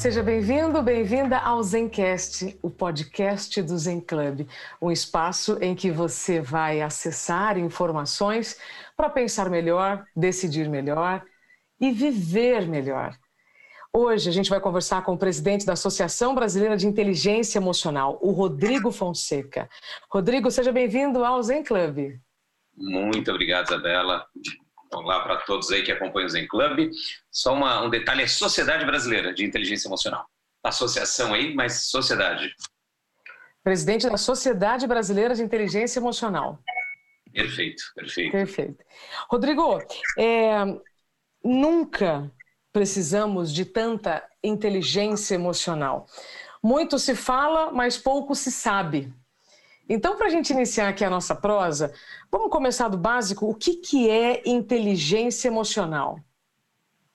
Seja 0.00 0.22
bem-vindo, 0.22 0.82
bem-vinda 0.82 1.36
ao 1.36 1.62
Zencast, 1.62 2.58
o 2.62 2.70
podcast 2.70 3.60
do 3.60 3.76
Zen 3.76 4.00
Club, 4.00 4.48
um 4.80 4.90
espaço 4.90 5.58
em 5.60 5.74
que 5.74 5.90
você 5.90 6.40
vai 6.40 6.80
acessar 6.80 7.58
informações 7.58 8.58
para 8.96 9.10
pensar 9.10 9.50
melhor, 9.50 10.02
decidir 10.16 10.70
melhor 10.70 11.22
e 11.78 11.90
viver 11.90 12.66
melhor. 12.66 13.14
Hoje 13.92 14.30
a 14.30 14.32
gente 14.32 14.48
vai 14.48 14.58
conversar 14.58 15.04
com 15.04 15.12
o 15.12 15.18
presidente 15.18 15.66
da 15.66 15.74
Associação 15.74 16.34
Brasileira 16.34 16.78
de 16.78 16.86
Inteligência 16.86 17.58
Emocional, 17.58 18.18
o 18.22 18.30
Rodrigo 18.30 18.90
Fonseca. 18.90 19.68
Rodrigo, 20.10 20.50
seja 20.50 20.72
bem-vindo 20.72 21.22
ao 21.22 21.42
Zen 21.42 21.62
Club. 21.62 22.18
Muito 22.74 23.30
obrigado, 23.30 23.66
Isabela. 23.66 24.24
Olá 24.92 25.20
para 25.20 25.36
todos 25.42 25.70
aí 25.70 25.84
que 25.84 25.92
acompanham 25.92 26.26
o 26.26 26.30
Zen 26.30 26.48
Club. 26.48 26.90
Só 27.30 27.54
uma, 27.54 27.82
um 27.82 27.88
detalhe: 27.88 28.22
é 28.22 28.26
Sociedade 28.26 28.84
Brasileira 28.84 29.32
de 29.32 29.44
Inteligência 29.44 29.86
Emocional. 29.86 30.26
Associação 30.64 31.32
aí, 31.32 31.54
mas 31.54 31.84
sociedade. 31.84 32.52
Presidente 33.62 34.08
da 34.08 34.16
Sociedade 34.16 34.86
Brasileira 34.86 35.34
de 35.34 35.42
Inteligência 35.42 36.00
Emocional. 36.00 36.58
Perfeito, 37.32 37.84
perfeito. 37.94 38.32
Perfeito. 38.32 38.84
Rodrigo, 39.30 39.78
é, 40.18 40.50
nunca 41.44 42.30
precisamos 42.72 43.54
de 43.54 43.64
tanta 43.64 44.26
inteligência 44.42 45.36
emocional. 45.36 46.06
Muito 46.62 46.98
se 46.98 47.14
fala, 47.14 47.70
mas 47.70 47.96
pouco 47.96 48.34
se 48.34 48.50
sabe. 48.50 49.12
Então, 49.92 50.16
para 50.16 50.26
a 50.26 50.30
gente 50.30 50.50
iniciar 50.50 50.88
aqui 50.88 51.04
a 51.04 51.10
nossa 51.10 51.34
prosa, 51.34 51.92
vamos 52.30 52.48
começar 52.48 52.86
do 52.86 52.96
básico. 52.96 53.50
O 53.50 53.56
que, 53.56 53.74
que 53.74 54.08
é 54.08 54.40
inteligência 54.46 55.48
emocional? 55.48 56.20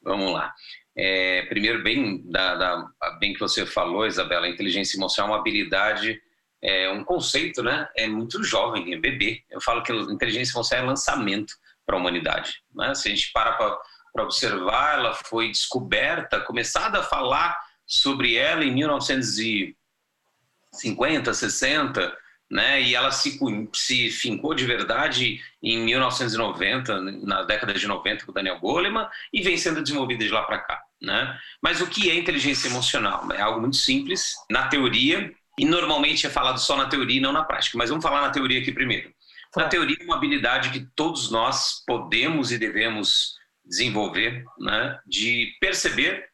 Vamos 0.01 0.33
lá. 0.33 0.53
É, 0.93 1.43
primeiro, 1.43 1.81
bem, 1.81 2.21
da, 2.29 2.55
da, 2.55 2.85
bem 3.17 3.33
que 3.33 3.39
você 3.39 3.65
falou, 3.65 4.05
Isabela, 4.05 4.49
inteligência 4.49 4.97
emocional 4.97 5.29
é 5.29 5.33
uma 5.33 5.39
habilidade, 5.39 6.21
é 6.61 6.91
um 6.91 7.05
conceito, 7.05 7.63
né? 7.63 7.87
É 7.95 8.07
muito 8.07 8.43
jovem, 8.43 8.93
é 8.93 8.97
bebê. 8.97 9.45
Eu 9.49 9.61
falo 9.61 9.81
que 9.81 9.93
inteligência 9.93 10.57
emocional 10.57 10.83
é 10.83 10.87
lançamento 10.89 11.53
para 11.85 11.95
a 11.95 11.99
humanidade. 11.99 12.61
Né? 12.75 12.93
Se 12.93 13.07
a 13.07 13.11
gente 13.11 13.31
para 13.31 13.53
para 13.53 14.23
observar, 14.23 14.99
ela 14.99 15.13
foi 15.13 15.49
descoberta, 15.49 16.41
começada 16.41 16.99
a 16.99 17.03
falar 17.03 17.57
sobre 17.85 18.35
ela 18.35 18.63
em 18.63 18.73
1950, 18.73 21.33
60, 21.33 22.24
né? 22.49 22.81
E 22.81 22.95
ela 22.95 23.11
se, 23.11 23.39
se 23.73 24.09
fincou 24.09 24.53
de 24.53 24.65
verdade 24.65 25.41
em 25.61 25.79
1990, 25.79 27.01
na 27.01 27.43
década 27.43 27.73
de 27.73 27.87
90 27.87 28.25
com 28.25 28.31
o 28.31 28.33
Daniel 28.33 28.59
Goleman, 28.59 29.07
e 29.33 29.41
vem 29.41 29.57
sendo 29.57 29.81
desenvolvida 29.81 30.23
de 30.23 30.31
lá 30.31 30.43
para 30.43 30.59
cá, 30.59 30.81
né? 31.01 31.37
Mas 31.61 31.81
o 31.81 31.87
que 31.87 32.09
é 32.09 32.15
inteligência 32.15 32.67
emocional? 32.67 33.27
É 33.31 33.41
algo 33.41 33.59
muito 33.59 33.77
simples, 33.77 34.33
na 34.49 34.67
teoria, 34.67 35.33
e 35.57 35.65
normalmente 35.65 36.27
é 36.27 36.29
falado 36.29 36.59
só 36.59 36.75
na 36.75 36.87
teoria 36.87 37.17
e 37.17 37.21
não 37.21 37.31
na 37.31 37.43
prática. 37.43 37.77
Mas 37.77 37.89
vamos 37.89 38.03
falar 38.03 38.21
na 38.21 38.29
teoria 38.29 38.59
aqui 38.59 38.71
primeiro. 38.71 39.13
Na 39.55 39.69
teoria, 39.69 39.95
é 39.99 40.03
uma 40.03 40.17
habilidade 40.17 40.69
que 40.69 40.85
todos 40.95 41.31
nós 41.31 41.81
podemos 41.87 42.51
e 42.51 42.57
devemos 42.57 43.35
desenvolver, 43.63 44.43
né? 44.59 44.99
De 45.07 45.55
perceber 45.61 46.27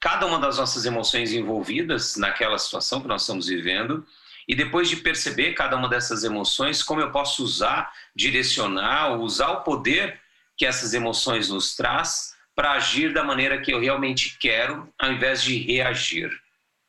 cada 0.00 0.26
uma 0.26 0.38
das 0.38 0.58
nossas 0.58 0.84
emoções 0.84 1.32
envolvidas 1.32 2.16
naquela 2.16 2.58
situação 2.58 3.00
que 3.00 3.06
nós 3.06 3.22
estamos 3.22 3.46
vivendo 3.46 4.04
e 4.50 4.54
depois 4.56 4.88
de 4.88 4.96
perceber 4.96 5.52
cada 5.52 5.76
uma 5.76 5.88
dessas 5.88 6.24
emoções, 6.24 6.82
como 6.82 7.00
eu 7.00 7.12
posso 7.12 7.44
usar, 7.44 7.92
direcionar, 8.16 9.16
usar 9.16 9.48
o 9.50 9.62
poder 9.62 10.20
que 10.56 10.66
essas 10.66 10.92
emoções 10.92 11.48
nos 11.48 11.76
traz 11.76 12.34
para 12.52 12.72
agir 12.72 13.14
da 13.14 13.22
maneira 13.22 13.60
que 13.60 13.72
eu 13.72 13.78
realmente 13.78 14.36
quero, 14.40 14.92
ao 14.98 15.12
invés 15.12 15.40
de 15.40 15.56
reagir. 15.56 16.32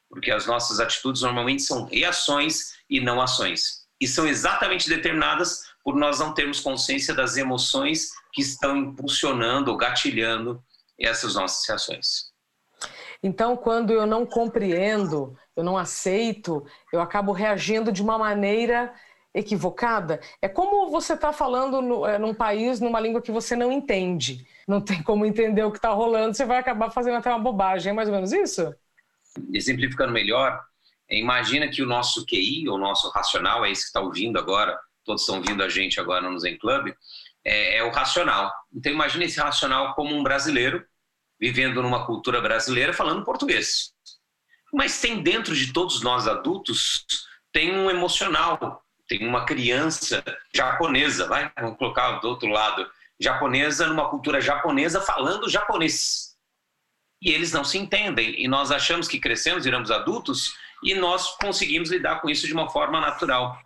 Porque 0.09 0.31
as 0.31 0.47
nossas 0.47 0.79
atitudes 0.79 1.21
normalmente 1.21 1.61
são 1.61 1.85
reações 1.85 2.73
e 2.89 3.00
não 3.00 3.21
ações. 3.21 3.85
E 4.01 4.07
são 4.07 4.27
exatamente 4.27 4.89
determinadas 4.89 5.61
por 5.83 5.95
nós 5.95 6.17
não 6.17 6.33
termos 6.33 6.61
consciência 6.61 7.13
das 7.13 7.38
emoções 7.38 8.09
que 8.33 8.41
estão 8.41 8.75
impulsionando 8.75 9.69
ou 9.69 9.77
gatilhando 9.77 10.63
essas 11.00 11.35
nossas 11.35 11.67
reações. 11.67 12.31
Então, 13.21 13.55
quando 13.55 13.94
eu 13.94 14.07
não 14.07 14.25
compreendo, 14.25 15.38
eu 15.56 15.63
não 15.63 15.78
aceito, 15.78 16.66
eu 16.91 17.01
acabo 17.01 17.31
reagindo 17.31 17.91
de 17.91 18.01
uma 18.01 18.17
maneira 18.17 18.94
equivocada. 19.34 20.19
É 20.41 20.47
como 20.47 20.89
você 20.89 21.13
está 21.13 21.31
falando 21.31 21.81
no, 21.81 22.06
é, 22.06 22.17
num 22.17 22.34
país, 22.34 22.79
numa 22.79 23.00
língua 23.00 23.22
que 23.22 23.31
você 23.31 23.56
não 23.56 23.72
entende. 23.72 24.45
Não 24.67 24.81
tem 24.81 25.01
como 25.01 25.25
entender 25.25 25.63
o 25.63 25.72
que 25.72 25.78
está 25.78 25.89
rolando, 25.89 26.35
você 26.35 26.45
vai 26.45 26.57
acabar 26.57 26.89
fazendo 26.91 27.17
até 27.17 27.29
uma 27.29 27.39
bobagem. 27.39 27.91
É 27.91 27.94
mais 27.94 28.09
ou 28.09 28.16
menos 28.16 28.31
isso? 28.31 28.73
Exemplificando 29.53 30.12
melhor, 30.12 30.62
imagina 31.09 31.69
que 31.69 31.81
o 31.81 31.85
nosso 31.85 32.25
QI, 32.25 32.68
o 32.68 32.78
nosso 32.78 33.09
racional, 33.09 33.66
é 33.66 33.72
esse 33.72 33.83
que 33.83 33.88
está 33.88 34.01
ouvindo 34.01 34.38
agora, 34.38 34.78
todos 35.06 35.22
estão 35.22 35.38
ouvindo 35.38 35.63
a 35.63 35.69
gente 35.69 36.00
agora 36.00 36.29
no 36.29 36.38
Zen 36.38 36.57
Club, 36.57 36.94
é, 37.44 37.78
é 37.78 37.83
o 37.83 37.91
racional. 37.91 38.51
Então 38.73 38.91
imagina 38.91 39.23
esse 39.25 39.39
racional 39.39 39.95
como 39.95 40.16
um 40.16 40.23
brasileiro 40.23 40.85
vivendo 41.39 41.81
numa 41.81 42.06
cultura 42.06 42.39
brasileira 42.39 42.94
falando 42.94 43.25
português. 43.25 43.94
Mas 44.73 45.01
tem 45.01 45.21
dentro 45.21 45.55
de 45.55 45.73
todos 45.73 46.01
nós 46.01 46.27
adultos, 46.27 47.05
tem 47.51 47.75
um 47.77 47.89
emocional, 47.89 48.83
tem 49.07 49.27
uma 49.27 49.45
criança 49.45 50.23
japonesa, 50.55 51.27
vai, 51.27 51.51
vamos 51.59 51.77
colocar 51.77 52.19
do 52.19 52.29
outro 52.29 52.47
lado, 52.47 52.89
japonesa 53.19 53.87
numa 53.87 54.09
cultura 54.09 54.39
japonesa 54.39 55.01
falando 55.01 55.49
japonês. 55.49 56.31
E 57.21 57.29
eles 57.29 57.51
não 57.51 57.63
se 57.63 57.77
entendem, 57.77 58.41
e 58.41 58.47
nós 58.47 58.71
achamos 58.71 59.07
que 59.07 59.19
crescemos, 59.19 59.65
viramos 59.65 59.91
adultos, 59.91 60.55
e 60.83 60.95
nós 60.95 61.35
conseguimos 61.38 61.91
lidar 61.91 62.21
com 62.21 62.29
isso 62.29 62.47
de 62.47 62.53
uma 62.53 62.69
forma 62.69 62.99
natural. 62.99 63.59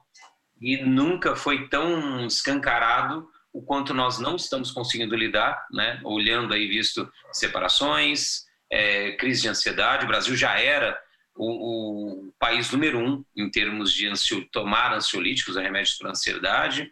E 0.59 0.83
nunca 0.83 1.35
foi 1.35 1.67
tão 1.69 2.25
escancarado 2.25 3.27
o 3.53 3.61
quanto 3.61 3.93
nós 3.93 4.19
não 4.19 4.35
estamos 4.35 4.71
conseguindo 4.71 5.15
lidar, 5.15 5.65
né? 5.71 6.01
olhando 6.03 6.53
aí 6.53 6.67
visto 6.67 7.09
separações, 7.31 8.44
é, 8.71 9.11
crise 9.13 9.43
de 9.43 9.49
ansiedade. 9.49 10.05
O 10.05 10.07
Brasil 10.07 10.35
já 10.35 10.59
era 10.59 10.97
o, 11.35 12.27
o 12.27 12.33
país 12.39 12.71
número 12.71 12.99
um 12.99 13.23
em 13.35 13.49
termos 13.49 13.93
de 13.93 14.07
ansio, 14.07 14.47
tomar 14.51 14.93
ansiolíticos, 14.93 15.55
remédios 15.55 15.97
para 15.97 16.11
ansiedade. 16.11 16.91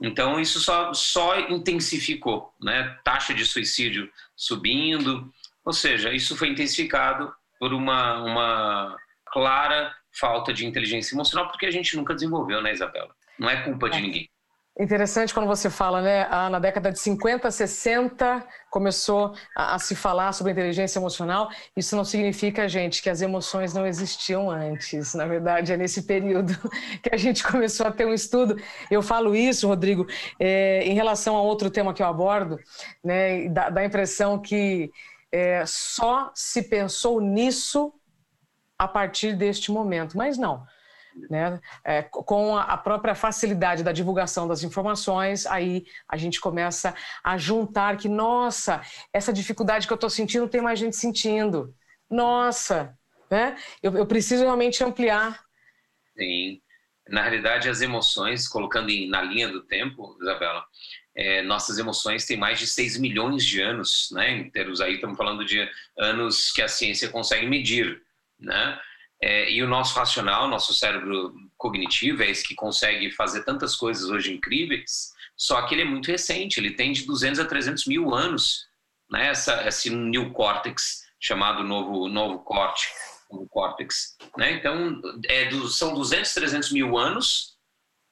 Então 0.00 0.40
isso 0.40 0.60
só, 0.60 0.92
só 0.92 1.38
intensificou, 1.48 2.52
né? 2.60 2.98
Taxa 3.04 3.32
de 3.32 3.44
suicídio 3.44 4.10
subindo, 4.36 5.32
ou 5.64 5.72
seja, 5.72 6.12
isso 6.12 6.36
foi 6.36 6.48
intensificado 6.48 7.32
por 7.58 7.72
uma, 7.72 8.22
uma 8.22 8.96
clara 9.26 9.94
falta 10.12 10.52
de 10.52 10.66
inteligência 10.66 11.14
emocional, 11.14 11.48
porque 11.48 11.66
a 11.66 11.70
gente 11.70 11.96
nunca 11.96 12.14
desenvolveu, 12.14 12.60
né, 12.60 12.72
Isabela? 12.72 13.14
Não 13.38 13.48
é 13.48 13.62
culpa 13.62 13.88
de 13.88 13.98
é. 13.98 14.00
ninguém. 14.00 14.30
Interessante 14.76 15.32
quando 15.32 15.46
você 15.46 15.70
fala, 15.70 16.02
né? 16.02 16.26
Ah, 16.28 16.50
na 16.50 16.58
década 16.58 16.90
de 16.90 16.98
50, 16.98 17.48
60, 17.48 18.44
começou 18.68 19.32
a, 19.56 19.76
a, 19.76 19.78
se 19.78 19.94
falar 19.94 20.32
sobre 20.32 20.50
inteligência 20.50 20.98
emocional. 20.98 21.48
Isso 21.76 21.94
não 21.94 22.04
significa, 22.04 22.68
gente, 22.68 23.00
que 23.00 23.08
as 23.08 23.22
emoções 23.22 23.72
não 23.72 23.86
existiam 23.86 24.50
antes. 24.50 25.14
Na 25.14 25.26
verdade, 25.26 25.72
é 25.72 25.76
nesse 25.76 26.02
período 26.02 26.52
que 27.00 27.14
a 27.14 27.16
gente 27.16 27.44
começou 27.44 27.86
a 27.86 27.92
ter 27.92 28.04
um 28.04 28.12
estudo. 28.12 28.56
Eu 28.90 29.00
falo 29.00 29.36
isso, 29.36 29.68
Rodrigo, 29.68 30.08
é, 30.40 30.82
em 30.82 30.94
relação 30.94 31.36
a 31.36 31.42
outro 31.42 31.70
tema 31.70 31.94
que 31.94 32.02
eu 32.02 32.06
abordo, 32.08 32.58
né? 33.02 33.48
Dá, 33.50 33.70
dá 33.70 33.80
a 33.80 33.84
impressão 33.84 34.40
que 34.40 34.90
é, 35.30 35.64
só 35.66 36.32
se 36.34 36.64
pensou 36.64 37.20
nisso 37.20 37.94
a 38.76 38.88
partir 38.88 39.36
deste 39.36 39.70
momento. 39.70 40.18
Mas 40.18 40.36
não. 40.36 40.66
Né? 41.30 41.60
É, 41.84 42.02
com 42.02 42.56
a 42.56 42.76
própria 42.76 43.14
facilidade 43.14 43.84
da 43.84 43.92
divulgação 43.92 44.48
das 44.48 44.62
informações, 44.62 45.46
aí 45.46 45.86
a 46.08 46.16
gente 46.16 46.40
começa 46.40 46.94
a 47.22 47.38
juntar 47.38 47.96
que, 47.96 48.08
nossa, 48.08 48.80
essa 49.12 49.32
dificuldade 49.32 49.86
que 49.86 49.92
eu 49.92 49.96
estou 49.96 50.10
sentindo 50.10 50.48
tem 50.48 50.60
mais 50.60 50.78
gente 50.78 50.96
sentindo. 50.96 51.74
Nossa, 52.10 52.96
né? 53.30 53.56
eu, 53.82 53.96
eu 53.96 54.06
preciso 54.06 54.42
realmente 54.42 54.82
ampliar. 54.82 55.40
Sim. 56.16 56.60
Na 57.08 57.22
realidade, 57.22 57.68
as 57.68 57.82
emoções, 57.82 58.48
colocando 58.48 58.88
em, 58.90 59.08
na 59.08 59.20
linha 59.20 59.48
do 59.48 59.62
tempo, 59.62 60.16
Isabela, 60.20 60.64
é, 61.14 61.42
nossas 61.42 61.78
emoções 61.78 62.26
têm 62.26 62.36
mais 62.36 62.58
de 62.58 62.66
6 62.66 62.98
milhões 62.98 63.44
de 63.44 63.60
anos, 63.60 64.08
né? 64.12 64.30
Em 64.38 64.50
termos 64.50 64.80
aí, 64.80 64.94
estamos 64.94 65.16
falando 65.16 65.44
de 65.44 65.68
anos 65.98 66.50
que 66.50 66.62
a 66.62 66.68
ciência 66.68 67.10
consegue 67.10 67.46
medir, 67.46 68.02
né? 68.38 68.78
É, 69.26 69.50
e 69.50 69.62
o 69.62 69.66
nosso 69.66 69.98
racional, 69.98 70.46
nosso 70.48 70.74
cérebro 70.74 71.34
cognitivo, 71.56 72.22
é 72.22 72.28
esse 72.28 72.46
que 72.46 72.54
consegue 72.54 73.10
fazer 73.10 73.42
tantas 73.42 73.74
coisas 73.74 74.10
hoje 74.10 74.30
incríveis, 74.30 75.14
só 75.34 75.62
que 75.62 75.74
ele 75.74 75.80
é 75.80 75.86
muito 75.86 76.10
recente, 76.10 76.60
ele 76.60 76.72
tem 76.72 76.92
de 76.92 77.06
200 77.06 77.40
a 77.40 77.46
300 77.46 77.86
mil 77.86 78.14
anos, 78.14 78.66
né? 79.10 79.28
Essa, 79.28 79.66
esse 79.66 79.88
new 79.88 80.30
cortex, 80.34 81.06
chamado 81.18 81.64
novo, 81.64 82.06
novo 82.06 82.40
corte, 82.40 82.86
novo 83.32 83.48
córtex. 83.48 84.14
Né? 84.36 84.52
Então, 84.52 85.00
é 85.26 85.46
do, 85.46 85.68
são 85.68 85.94
200, 85.94 86.34
300 86.34 86.72
mil 86.72 86.98
anos 86.98 87.54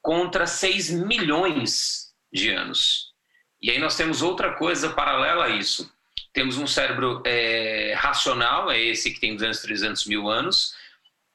contra 0.00 0.46
6 0.46 0.92
milhões 0.92 2.10
de 2.32 2.48
anos. 2.48 3.12
E 3.60 3.70
aí 3.70 3.78
nós 3.78 3.98
temos 3.98 4.22
outra 4.22 4.54
coisa 4.54 4.88
paralela 4.88 5.44
a 5.44 5.50
isso. 5.50 5.92
Temos 6.32 6.56
um 6.56 6.66
cérebro 6.66 7.22
é, 7.26 7.92
racional, 7.98 8.70
é 8.70 8.80
esse 8.80 9.12
que 9.12 9.20
tem 9.20 9.34
200, 9.34 9.60
300 9.60 10.06
mil 10.06 10.30
anos, 10.30 10.74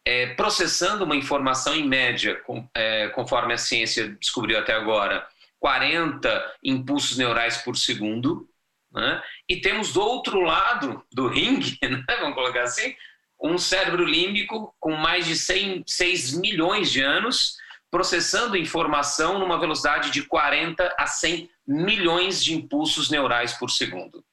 é, 0.08 0.28
processando 0.28 1.04
uma 1.04 1.18
informação 1.18 1.76
em 1.76 1.86
média, 1.86 2.36
com, 2.46 2.66
é, 2.74 3.10
conforme 3.10 3.54
a 3.54 3.58
ciência 3.58 4.08
descobriu 4.08 4.58
até 4.58 4.72
agora, 4.74 5.28
40 5.60 6.56
impulsos 6.64 7.18
neurais 7.18 7.58
por 7.58 7.76
segundo. 7.76 8.50
Né? 8.90 9.22
E 9.50 9.58
temos 9.58 9.92
do 9.92 10.00
outro 10.00 10.40
lado 10.40 11.04
do 11.12 11.28
ringue, 11.28 11.78
né? 11.84 12.06
vamos 12.22 12.36
colocar 12.36 12.64
assim, 12.64 12.96
um 13.38 13.58
cérebro 13.58 14.06
límbico 14.06 14.74
com 14.80 14.94
mais 14.94 15.26
de 15.26 15.36
100, 15.36 15.84
6 15.86 16.40
milhões 16.40 16.90
de 16.90 17.02
anos, 17.02 17.58
processando 17.92 18.56
informação 18.56 19.38
numa 19.38 19.60
velocidade 19.60 20.10
de 20.10 20.24
40 20.24 20.96
a 20.98 21.06
100 21.06 21.50
milhões 21.68 22.42
de 22.42 22.54
impulsos 22.54 23.10
neurais 23.10 23.52
por 23.52 23.70
segundo. 23.70 24.24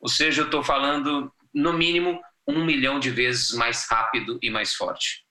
Ou 0.00 0.08
seja, 0.08 0.40
eu 0.40 0.46
estou 0.46 0.64
falando, 0.64 1.30
no 1.52 1.74
mínimo, 1.74 2.18
um 2.46 2.64
milhão 2.64 2.98
de 2.98 3.10
vezes 3.10 3.52
mais 3.52 3.86
rápido 3.88 4.38
e 4.42 4.50
mais 4.50 4.74
forte. 4.74 5.24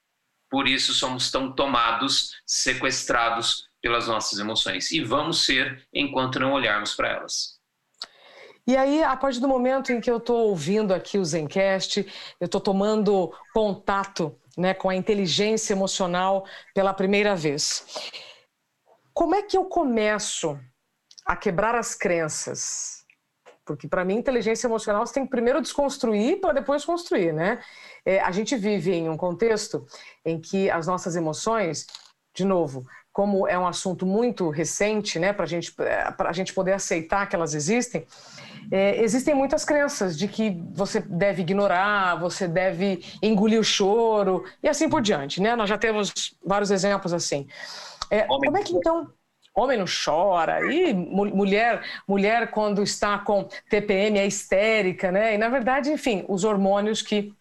Por 0.50 0.68
isso 0.68 0.92
somos 0.92 1.30
tão 1.30 1.52
tomados, 1.52 2.40
sequestrados 2.46 3.68
pelas 3.82 4.06
nossas 4.06 4.38
emoções. 4.38 4.90
E 4.90 5.02
vamos 5.02 5.44
ser 5.44 5.86
enquanto 5.92 6.40
não 6.40 6.52
olharmos 6.52 6.94
para 6.94 7.08
elas. 7.08 7.56
E 8.66 8.76
aí, 8.76 9.02
a 9.02 9.16
partir 9.16 9.38
do 9.38 9.46
momento 9.46 9.92
em 9.92 10.00
que 10.00 10.10
eu 10.10 10.16
estou 10.16 10.48
ouvindo 10.48 10.92
aqui 10.92 11.18
o 11.18 11.24
Zencast, 11.24 12.04
eu 12.40 12.46
estou 12.46 12.60
tomando 12.60 13.32
contato 13.54 14.36
né, 14.56 14.74
com 14.74 14.88
a 14.88 14.96
inteligência 14.96 15.72
emocional 15.72 16.44
pela 16.74 16.92
primeira 16.92 17.36
vez. 17.36 18.10
Como 19.14 19.34
é 19.34 19.42
que 19.42 19.56
eu 19.56 19.66
começo 19.66 20.58
a 21.24 21.36
quebrar 21.36 21.74
as 21.74 21.94
crenças? 21.94 22.95
Porque, 23.66 23.88
para 23.88 24.04
mim, 24.04 24.14
inteligência 24.14 24.68
emocional 24.68 25.04
você 25.04 25.14
tem 25.14 25.24
que 25.24 25.30
primeiro 25.30 25.60
desconstruir 25.60 26.40
para 26.40 26.54
depois 26.54 26.84
construir, 26.84 27.32
né? 27.32 27.58
É, 28.04 28.20
a 28.20 28.30
gente 28.30 28.56
vive 28.56 28.92
em 28.94 29.08
um 29.08 29.16
contexto 29.16 29.84
em 30.24 30.40
que 30.40 30.70
as 30.70 30.86
nossas 30.86 31.16
emoções, 31.16 31.86
de 32.32 32.44
novo, 32.44 32.86
como 33.12 33.48
é 33.48 33.58
um 33.58 33.66
assunto 33.66 34.06
muito 34.06 34.50
recente, 34.50 35.18
né, 35.18 35.32
para 35.32 35.46
gente, 35.46 35.74
a 36.18 36.32
gente 36.34 36.52
poder 36.52 36.74
aceitar 36.74 37.26
que 37.26 37.34
elas 37.34 37.54
existem, 37.54 38.06
é, 38.70 39.02
existem 39.02 39.34
muitas 39.34 39.64
crenças 39.64 40.18
de 40.18 40.28
que 40.28 40.62
você 40.72 41.00
deve 41.00 41.40
ignorar, 41.40 42.20
você 42.20 42.46
deve 42.46 43.02
engolir 43.22 43.58
o 43.58 43.64
choro 43.64 44.44
e 44.62 44.68
assim 44.68 44.88
por 44.88 45.00
diante, 45.00 45.40
né? 45.40 45.56
Nós 45.56 45.68
já 45.68 45.78
temos 45.78 46.12
vários 46.44 46.70
exemplos 46.70 47.12
assim. 47.14 47.48
É, 48.10 48.22
como 48.22 48.56
é 48.56 48.62
que 48.62 48.74
então 48.74 49.10
homem 49.56 49.78
não 49.78 49.86
chora 49.86 50.60
e 50.70 50.92
mulher 50.92 51.82
mulher 52.06 52.50
quando 52.50 52.82
está 52.82 53.18
com 53.18 53.48
TPM 53.70 54.18
é 54.18 54.26
histérica, 54.26 55.10
né? 55.10 55.34
E 55.34 55.38
na 55.38 55.48
verdade, 55.48 55.90
enfim, 55.90 56.24
os 56.28 56.44
hormônios 56.44 57.00
que 57.00 57.32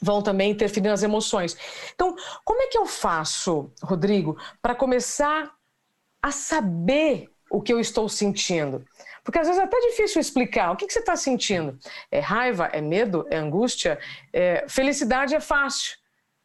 vão 0.00 0.22
também 0.22 0.50
interferir 0.50 0.88
nas 0.88 1.02
emoções. 1.02 1.56
Então, 1.94 2.14
como 2.44 2.62
é 2.62 2.68
que 2.68 2.78
eu 2.78 2.86
faço, 2.86 3.72
Rodrigo, 3.82 4.36
para 4.62 4.74
começar 4.74 5.50
a 6.22 6.30
saber 6.30 7.30
o 7.50 7.60
que 7.60 7.72
eu 7.72 7.80
estou 7.80 8.08
sentindo? 8.08 8.84
Porque 9.24 9.38
às 9.38 9.48
vezes 9.48 9.60
é 9.60 9.64
até 9.64 9.80
difícil 9.80 10.20
explicar. 10.20 10.70
O 10.70 10.76
que, 10.76 10.86
que 10.86 10.92
você 10.92 11.00
está 11.00 11.16
sentindo? 11.16 11.76
É 12.12 12.20
raiva? 12.20 12.66
É 12.66 12.80
medo? 12.80 13.26
É 13.28 13.36
angústia? 13.36 13.98
É... 14.32 14.64
Felicidade 14.68 15.34
é 15.34 15.40
fácil. 15.40 15.96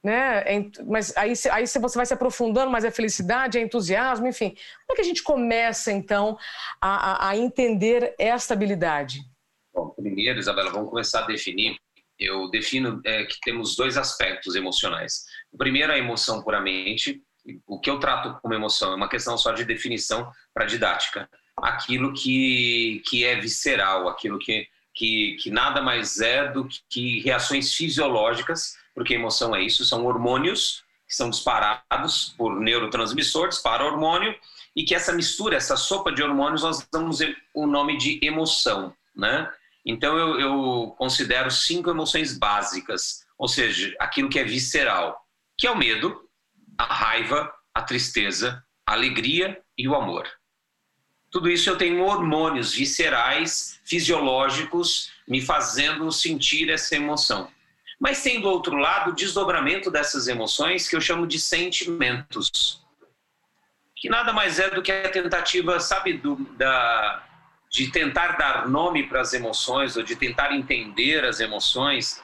Né? 0.04 0.44
É... 0.46 0.66
Mas 0.86 1.16
aí, 1.16 1.34
aí 1.52 1.68
você 1.68 1.80
vai 1.80 2.06
se 2.06 2.14
aprofundando, 2.14 2.72
mas 2.72 2.84
é 2.84 2.92
felicidade, 2.92 3.58
é 3.58 3.62
entusiasmo, 3.62 4.28
enfim. 4.28 4.50
Como 4.50 4.92
é 4.92 4.96
que 4.96 5.02
a 5.02 5.06
gente 5.06 5.24
começa, 5.24 5.92
então, 5.92 6.38
a, 6.82 7.30
a, 7.30 7.38
entender 7.38 8.16
esta 8.18 8.54
habilidade? 8.54 9.22
Bom, 9.74 9.90
primeiro, 9.90 10.40
Isabela, 10.40 10.72
vamos 10.72 10.90
começar 10.90 11.24
a 11.24 11.28
definir 11.28 11.78
eu 12.22 12.50
defino 12.52 13.02
é, 13.04 13.26
que 13.26 13.40
temos 13.42 13.76
dois 13.76 13.98
aspectos 13.98 14.56
emocionais. 14.56 15.26
O 15.52 15.58
primeiro 15.58 15.92
é 15.92 15.96
a 15.96 15.98
emoção 15.98 16.44
puramente. 16.44 17.20
O 17.66 17.80
que 17.80 17.90
eu 17.90 18.00
trato 18.00 18.40
como 18.40 18.54
emoção 18.54 18.92
é 18.92 18.96
uma 18.96 19.10
questão 19.10 19.36
só 19.38 19.52
de 19.52 19.66
definição 19.66 20.32
para 20.54 20.66
didática. 20.66 21.28
Aquilo 21.58 22.14
que, 22.14 23.02
que 23.08 23.26
é 23.26 23.40
visceral, 23.40 24.08
aquilo 24.08 24.38
que, 24.38 24.68
que, 24.94 25.36
que 25.42 25.50
nada 25.50 25.82
mais 25.82 26.20
é 26.22 26.48
do 26.48 26.68
que 26.88 27.20
reações 27.22 27.74
fisiológicas, 27.74 28.76
porque 29.02 29.16
emoção 29.16 29.56
é 29.56 29.64
isso, 29.64 29.84
são 29.84 30.06
hormônios 30.06 30.84
que 31.08 31.16
são 31.16 31.32
disparados 31.32 32.36
por 32.38 32.60
neurotransmissores 32.60 33.58
para 33.58 33.84
hormônio 33.84 34.36
e 34.76 34.84
que 34.84 34.94
essa 34.94 35.12
mistura, 35.12 35.58
essa 35.58 35.76
sopa 35.76 36.12
de 36.12 36.22
hormônios, 36.22 36.62
nós 36.62 36.88
damos 36.94 37.18
o 37.52 37.66
nome 37.66 37.98
de 37.98 38.20
emoção, 38.24 38.96
né? 39.16 39.52
Então 39.84 40.16
eu, 40.16 40.40
eu 40.40 40.96
considero 41.00 41.50
cinco 41.50 41.90
emoções 41.90 42.38
básicas, 42.38 43.26
ou 43.40 43.48
seja, 43.48 43.94
aquilo 44.00 44.30
que 44.30 44.38
é 44.38 44.44
visceral, 44.44 45.20
que 45.58 45.66
é 45.66 45.72
o 45.72 45.78
medo, 45.78 46.22
a 46.78 46.86
raiva, 46.86 47.52
a 47.74 47.82
tristeza, 47.82 48.64
a 48.86 48.94
alegria 48.94 49.60
e 49.76 49.88
o 49.88 49.96
amor. 49.96 50.30
Tudo 51.32 51.50
isso 51.50 51.68
eu 51.72 51.78
tenho 51.78 52.04
hormônios 52.04 52.76
viscerais, 52.76 53.80
fisiológicos, 53.84 55.12
me 55.28 55.42
fazendo 55.42 56.12
sentir 56.12 56.70
essa 56.70 56.96
emoção. 56.96 57.50
Mas 58.02 58.24
tem 58.24 58.42
do 58.42 58.50
outro 58.50 58.76
lado 58.78 59.12
o 59.12 59.16
desdobramento 59.16 59.92
dessas 59.92 60.28
emoções 60.28 60.90
que 60.90 60.96
eu 60.96 61.02
chamo 61.02 61.28
de 61.28 61.40
sentimentos, 61.40 62.84
que 63.96 64.10
nada 64.10 64.34
mais 64.34 64.58
é 64.58 64.72
do 64.72 64.82
que 64.82 64.92
a 64.92 65.12
tentativa, 65.12 65.80
sabe, 65.80 66.14
do, 66.14 66.36
da, 66.58 67.24
de 67.72 67.92
tentar 67.92 68.38
dar 68.38 68.68
nome 68.68 69.08
para 69.08 69.22
as 69.22 69.34
emoções 69.34 69.96
ou 69.96 70.02
de 70.02 70.16
tentar 70.16 70.52
entender 70.52 71.24
as 71.24 71.40
emoções. 71.40 72.20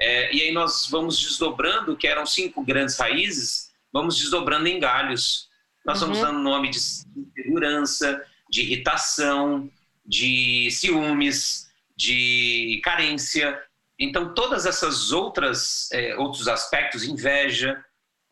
É, 0.00 0.34
e 0.34 0.40
aí 0.40 0.52
nós 0.52 0.88
vamos 0.90 1.20
desdobrando, 1.20 1.94
que 1.98 2.08
eram 2.08 2.24
cinco 2.24 2.64
grandes 2.64 2.98
raízes, 2.98 3.70
vamos 3.92 4.16
desdobrando 4.16 4.68
em 4.68 4.80
galhos. 4.80 5.50
Nós 5.84 6.00
uhum. 6.00 6.14
vamos 6.14 6.22
dando 6.22 6.38
nome 6.38 6.70
de 6.70 6.78
insegurança, 6.78 8.24
de 8.48 8.62
irritação, 8.62 9.70
de 10.06 10.70
ciúmes, 10.70 11.70
de 11.94 12.80
carência. 12.82 13.62
Então, 14.00 14.32
todas 14.32 14.64
essas 14.64 15.12
outras 15.12 15.92
é, 15.92 16.16
outros 16.16 16.48
aspectos, 16.48 17.04
inveja, 17.04 17.84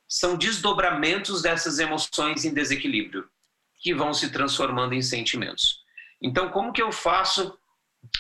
são 0.09 0.37
desdobramentos 0.37 1.43
dessas 1.43 1.79
emoções 1.79 2.47
em 2.47 2.55
desequilíbrio 2.55 3.29
que 3.77 3.93
vão 3.93 4.15
se 4.15 4.33
transformando 4.33 4.95
em 4.95 5.03
sentimentos. 5.03 5.81
Então, 6.21 6.51
como 6.51 6.73
que 6.73 6.83
eu 6.83 6.91
faço 6.91 7.57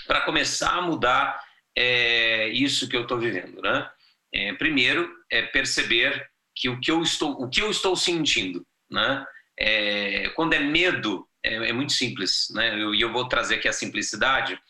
para 0.07 0.21
começar 0.21 0.75
a 0.75 0.83
mudar 0.83 1.43
é, 1.77 2.49
isso 2.49 2.89
que 2.89 2.97
eu 2.97 3.03
estou 3.03 3.19
vivendo, 3.19 3.63
né? 3.63 3.91
É, 4.33 4.53
primeiro 4.55 5.11
é 5.31 5.43
perceber 5.43 6.29
que 6.55 6.69
o 6.69 6.79
que 6.79 6.91
eu 6.91 7.03
estou, 7.03 7.41
o 7.41 7.49
que 7.49 7.63
eu 7.63 7.71
estou 7.71 7.97
sentindo, 7.97 8.67
né? 8.91 9.25
É, 9.59 10.29
quando 10.31 10.53
é 10.53 10.61
medo, 10.61 11.27
é, 11.43 11.55
é 11.55 11.73
muito 11.73 11.93
simples, 11.93 12.49
né? 12.51 12.77
E 12.77 12.81
eu, 12.81 12.95
eu, 12.95 13.13
vou 13.13 13.29
trazer 13.29 13.57
aqui 13.57 13.69
a 13.69 13.73
simplicidade, 13.73 14.61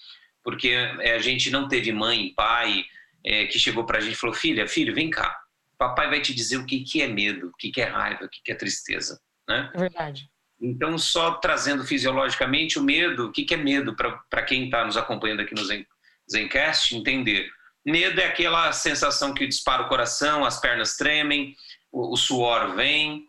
porque 0.49 0.71
é, 0.71 1.14
a 1.14 1.19
gente 1.19 1.50
não 1.50 1.69
teve 1.69 1.93
mãe, 1.93 2.33
pai 2.35 2.83
é, 3.23 3.45
que 3.45 3.59
chegou 3.59 3.85
para 3.85 3.99
a 3.99 4.00
gente 4.00 4.14
e 4.14 4.17
falou: 4.17 4.35
filha, 4.35 4.67
filho, 4.67 4.95
vem 4.95 5.11
cá, 5.11 5.38
papai 5.76 6.09
vai 6.09 6.23
te 6.23 6.35
dizer 6.35 6.57
o 6.57 6.64
que, 6.64 6.81
que 6.81 7.02
é 7.02 7.07
medo, 7.07 7.49
o 7.49 7.52
que, 7.59 7.71
que 7.71 7.83
é 7.83 7.85
raiva, 7.85 8.25
o 8.25 8.28
que, 8.31 8.40
que 8.43 8.50
é 8.50 8.55
tristeza, 8.55 9.21
né? 9.47 9.71
É 9.75 9.78
verdade. 9.78 10.26
Então, 10.59 10.97
só 10.97 11.33
trazendo 11.33 11.85
fisiologicamente 11.85 12.78
o 12.78 12.83
medo, 12.83 13.26
o 13.26 13.31
que, 13.31 13.45
que 13.45 13.52
é 13.52 13.59
medo 13.59 13.95
para 13.95 14.43
quem 14.43 14.64
está 14.64 14.87
nos 14.87 14.97
acompanhando 14.97 15.40
aqui 15.40 15.55
no 15.55 15.62
Zen, 15.67 15.87
Zencast 16.33 16.97
entender? 16.97 17.50
Medo 17.85 18.19
é 18.19 18.25
aquela 18.25 18.73
sensação 18.73 19.35
que 19.35 19.47
dispara 19.47 19.83
o 19.83 19.88
coração, 19.88 20.47
as 20.47 20.59
pernas 20.59 20.97
tremem, 20.97 21.55
o, 21.93 22.14
o 22.14 22.17
suor 22.17 22.75
vem, 22.75 23.28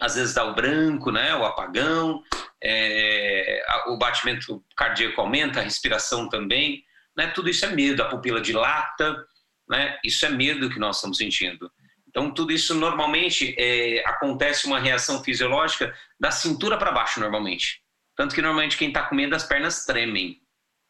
às 0.00 0.14
vezes 0.14 0.32
dá 0.32 0.44
o 0.44 0.54
branco, 0.54 1.10
né, 1.10 1.34
o 1.34 1.44
apagão, 1.44 2.22
é, 2.62 3.64
o 3.88 3.96
batimento 3.96 4.64
cardíaco 4.76 5.20
aumenta, 5.20 5.60
a 5.60 5.62
respiração 5.62 6.28
também, 6.28 6.84
né, 7.16 7.28
tudo 7.28 7.48
isso 7.48 7.64
é 7.64 7.68
medo, 7.68 8.02
a 8.02 8.08
pupila 8.08 8.40
dilata, 8.40 9.26
né, 9.68 9.98
isso 10.04 10.24
é 10.26 10.28
medo 10.28 10.70
que 10.70 10.78
nós 10.78 10.96
estamos 10.96 11.18
sentindo. 11.18 11.70
Então, 12.08 12.32
tudo 12.32 12.52
isso 12.52 12.74
normalmente 12.74 13.54
é, 13.58 14.02
acontece 14.06 14.66
uma 14.66 14.78
reação 14.78 15.22
fisiológica 15.22 15.94
da 16.18 16.30
cintura 16.30 16.78
para 16.78 16.90
baixo, 16.90 17.20
normalmente. 17.20 17.82
Tanto 18.16 18.34
que 18.34 18.40
normalmente 18.40 18.78
quem 18.78 18.88
está 18.88 19.02
comendo 19.02 19.36
as 19.36 19.44
pernas 19.44 19.84
tremem, 19.84 20.40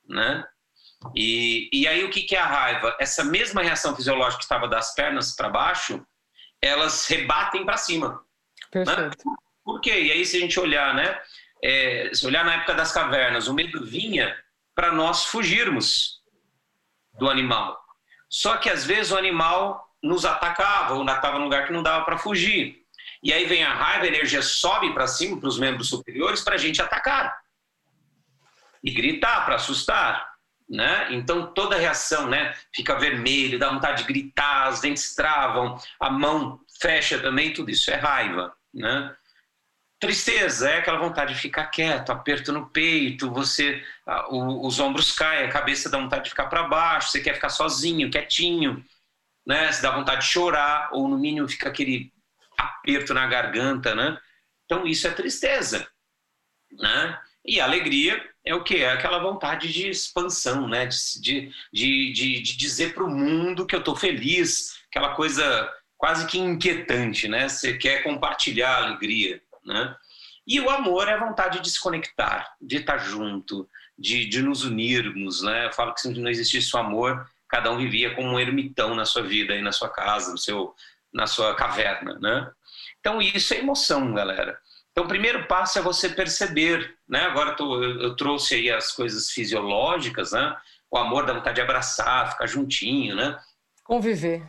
né? 0.09 0.45
E, 1.15 1.69
e 1.73 1.87
aí 1.89 2.05
o 2.05 2.11
que, 2.11 2.23
que 2.23 2.37
é 2.37 2.39
a 2.39 2.47
raiva? 2.47 2.97
Essa 3.01 3.25
mesma 3.25 3.63
reação 3.63 3.95
fisiológica 3.95 4.39
que 4.39 4.45
estava 4.45 4.69
das 4.69 4.95
pernas 4.95 5.35
para 5.35 5.49
baixo, 5.49 6.05
elas 6.63 7.07
rebatem 7.07 7.65
para 7.65 7.77
cima. 7.77 8.09
Né? 8.75 8.85
Perfeito. 8.85 9.29
Né? 9.29 9.37
Por 9.65 9.81
quê? 9.81 10.01
E 10.01 10.13
aí 10.13 10.25
se 10.25 10.37
a 10.37 10.41
gente 10.41 10.59
olhar, 10.61 10.95
né? 10.95 11.21
É, 11.63 12.11
se 12.13 12.27
olhar 12.27 12.45
na 12.45 12.55
época 12.55 12.75
das 12.75 12.93
cavernas, 12.93 13.49
o 13.49 13.55
medo 13.55 13.85
vinha 13.85 14.37
para 14.75 14.93
nós 14.93 15.25
fugirmos 15.25 16.21
do 17.19 17.29
animal. 17.29 17.79
Só 18.29 18.57
que 18.57 18.69
às 18.69 18.85
vezes 18.85 19.13
o 19.13 19.17
animal 19.17 19.87
nos 20.03 20.25
atacava 20.25 20.95
ou 20.95 21.05
estava 21.05 21.39
num 21.39 21.45
lugar 21.45 21.67
que 21.67 21.73
não 21.73 21.83
dava 21.83 22.05
para 22.05 22.19
fugir. 22.19 22.85
E 23.23 23.33
aí 23.33 23.47
vem 23.47 23.65
a 23.65 23.75
raiva, 23.75 24.05
a 24.05 24.09
energia 24.09 24.43
sobe 24.43 24.93
para 24.93 25.07
cima, 25.07 25.41
para 25.41 25.49
os 25.49 25.59
membros 25.59 25.89
superiores, 25.89 26.43
para 26.43 26.55
a 26.55 26.59
gente 26.59 26.81
atacar. 26.81 27.37
E 28.85 28.91
gritar, 28.91 29.45
para 29.45 29.57
assustar. 29.57 30.37
Né? 30.69 31.09
Então 31.13 31.53
toda 31.53 31.77
reação 31.77 32.27
né, 32.29 32.55
fica 32.75 32.99
vermelho, 32.99 33.59
dá 33.59 33.71
vontade 33.71 34.03
de 34.03 34.09
gritar, 34.09 34.73
os 34.73 34.81
dentes 34.81 35.15
travam, 35.15 35.81
a 36.01 36.11
mão 36.11 36.61
fecha 36.81 37.19
também, 37.21 37.53
tudo 37.53 37.71
isso 37.71 37.91
é 37.91 37.95
raiva. 37.95 38.55
Né? 38.75 39.15
Tristeza 39.99 40.69
é 40.69 40.79
aquela 40.79 40.99
vontade 40.99 41.33
de 41.33 41.41
ficar 41.41 41.67
quieto, 41.69 42.13
aperto 42.13 42.53
no 42.53 42.69
peito, 42.69 43.31
você 43.31 43.83
os 44.31 44.79
ombros 44.79 45.13
caem, 45.13 45.47
a 45.47 45.51
cabeça 45.51 45.89
dá 45.89 45.99
vontade 45.99 46.25
de 46.25 46.31
ficar 46.31 46.47
para 46.47 46.65
baixo, 46.69 47.11
você 47.11 47.21
quer 47.21 47.35
ficar 47.35 47.49
sozinho, 47.49 48.11
quietinho, 48.11 48.85
né? 49.47 49.73
Você 49.73 49.81
dá 49.81 49.91
vontade 49.91 50.21
de 50.21 50.27
chorar 50.27 50.91
ou 50.93 51.09
no 51.09 51.19
mínimo 51.19 51.49
fica 51.49 51.71
aquele 51.71 52.13
aperto 52.59 53.15
na 53.15 53.27
garganta, 53.27 53.95
né? 53.95 54.19
Então 54.67 54.87
isso 54.87 55.07
é 55.07 55.13
tristeza, 55.13 55.89
né? 56.73 57.19
E 57.43 57.59
alegria 57.59 58.23
é 58.45 58.55
o 58.55 58.63
que? 58.63 58.83
É 58.83 58.91
aquela 58.91 59.19
vontade 59.19 59.73
de 59.73 59.89
expansão, 59.89 60.69
né? 60.69 60.87
De, 60.87 61.51
de, 61.73 62.13
de, 62.13 62.43
de 62.43 62.57
dizer 62.57 62.93
para 62.93 63.05
o 63.05 63.11
mundo 63.11 63.67
que 63.67 63.75
eu 63.75 63.79
estou 63.79 63.97
feliz, 63.97 64.79
aquela 64.91 65.15
coisa 65.15 65.73
quase 65.97 66.27
que 66.27 66.39
inquietante, 66.39 67.29
né? 67.29 67.49
Você 67.49 67.79
quer 67.79 68.03
compartilhar 68.03 68.71
a 68.71 68.85
alegria, 68.85 69.41
né? 69.67 69.95
E 70.47 70.61
o 70.61 70.71
amor 70.71 71.09
é 71.09 71.15
a 71.15 71.25
vontade 71.25 71.61
de 71.61 71.69
se 71.69 71.81
conectar, 71.81 72.55
de 72.61 72.77
estar 72.77 72.99
junto, 72.99 73.69
de, 73.99 74.29
de 74.29 74.41
nos 74.43 74.65
unirmos, 74.65 75.43
né? 75.43 75.67
Eu 75.67 75.73
falo 75.73 75.93
que 75.93 76.01
se 76.01 76.09
não 76.21 76.31
existisse 76.31 76.75
o 76.77 76.79
amor, 76.79 77.29
cada 77.49 77.71
um 77.73 77.77
vivia 77.77 78.15
como 78.15 78.29
um 78.29 78.41
ermitão 78.41 78.95
na 78.95 79.05
sua 79.05 79.23
vida, 79.23 79.55
aí 79.55 79.63
na 79.63 79.73
sua 79.73 79.89
casa, 79.89 80.31
no 80.31 80.39
seu, 80.39 80.75
na 81.13 81.27
sua 81.27 81.55
caverna, 81.55 82.19
né? 82.21 82.51
Então 83.01 83.21
isso 83.21 83.55
é 83.55 83.59
emoção, 83.59 84.15
galera. 84.15 84.59
Então 84.93 85.05
o 85.05 85.09
primeiro 85.09 85.47
passo 85.47 85.79
é 85.79 85.83
você 85.83 86.09
perceber, 86.09 86.97
né? 87.09 87.23
Agora 87.25 87.55
tô, 87.55 87.83
eu, 87.83 88.01
eu 88.01 88.17
trouxe 88.17 88.55
aí 88.55 88.71
as 88.71 88.93
coisas 88.93 89.31
fisiológicas, 89.31 90.33
né? 90.33 90.57
O 90.91 90.97
amor 90.97 91.27
da 91.27 91.33
vontade 91.33 91.57
de 91.57 91.61
abraçar, 91.61 92.31
ficar 92.31 92.47
juntinho, 92.47 93.17
né? 93.17 93.39
Conviver. 93.85 94.47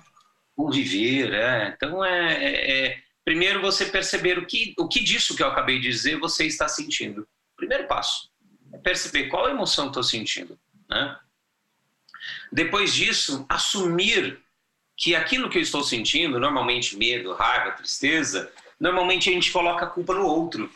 Conviver, 0.55 1.33
é. 1.33 1.73
Então 1.75 2.03
é, 2.03 2.33
é, 2.33 2.87
é 2.87 3.03
primeiro 3.27 3.59
você 3.59 3.85
perceber 3.87 4.39
o 4.39 4.45
que, 4.45 4.73
o 4.79 4.87
que 4.87 5.03
disso 5.03 5.35
que 5.35 5.43
eu 5.43 5.49
acabei 5.49 5.81
de 5.81 5.89
dizer 5.89 6.17
você 6.17 6.45
está 6.45 6.65
sentindo. 6.65 7.27
Primeiro 7.57 7.85
passo 7.85 8.29
é 8.71 8.77
perceber 8.77 9.27
qual 9.27 9.49
emoção 9.49 9.87
estou 9.87 10.01
sentindo, 10.01 10.57
né? 10.89 11.19
Depois 12.53 12.93
disso, 12.93 13.45
assumir 13.49 14.39
que 14.95 15.13
aquilo 15.13 15.49
que 15.49 15.57
eu 15.57 15.61
estou 15.61 15.83
sentindo, 15.83 16.39
normalmente 16.39 16.95
medo, 16.95 17.33
raiva, 17.33 17.73
tristeza, 17.73 18.49
normalmente 18.79 19.29
a 19.29 19.33
gente 19.33 19.51
coloca 19.51 19.83
a 19.83 19.89
culpa 19.89 20.13
no 20.13 20.25
outro. 20.25 20.71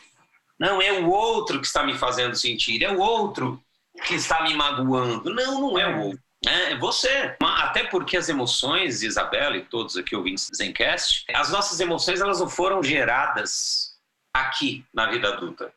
Não 0.58 0.82
é 0.82 0.92
o 0.92 1.08
outro 1.08 1.58
que 1.58 1.66
está 1.66 1.82
me 1.82 1.96
fazendo 1.96 2.36
sentir, 2.36 2.84
é 2.84 2.92
o 2.92 3.00
outro 3.00 3.64
que 4.06 4.14
está 4.14 4.42
me 4.42 4.52
magoando. 4.52 5.32
Não, 5.32 5.58
não 5.58 5.78
é 5.78 5.88
o 5.88 6.02
outro. 6.02 6.22
É 6.46 6.76
você. 6.76 7.36
Até 7.40 7.84
porque 7.84 8.16
as 8.16 8.28
emoções, 8.28 9.02
Isabela 9.02 9.56
e 9.56 9.64
todos 9.64 9.96
aqui 9.96 10.16
ouvintes 10.16 10.50
do 10.50 10.56
Zencast, 10.56 11.24
as 11.34 11.50
nossas 11.50 11.78
emoções 11.80 12.20
elas 12.20 12.40
não 12.40 12.48
foram 12.48 12.82
geradas 12.82 13.96
aqui 14.34 14.84
na 14.92 15.10
vida 15.10 15.28
adulta. 15.28 15.72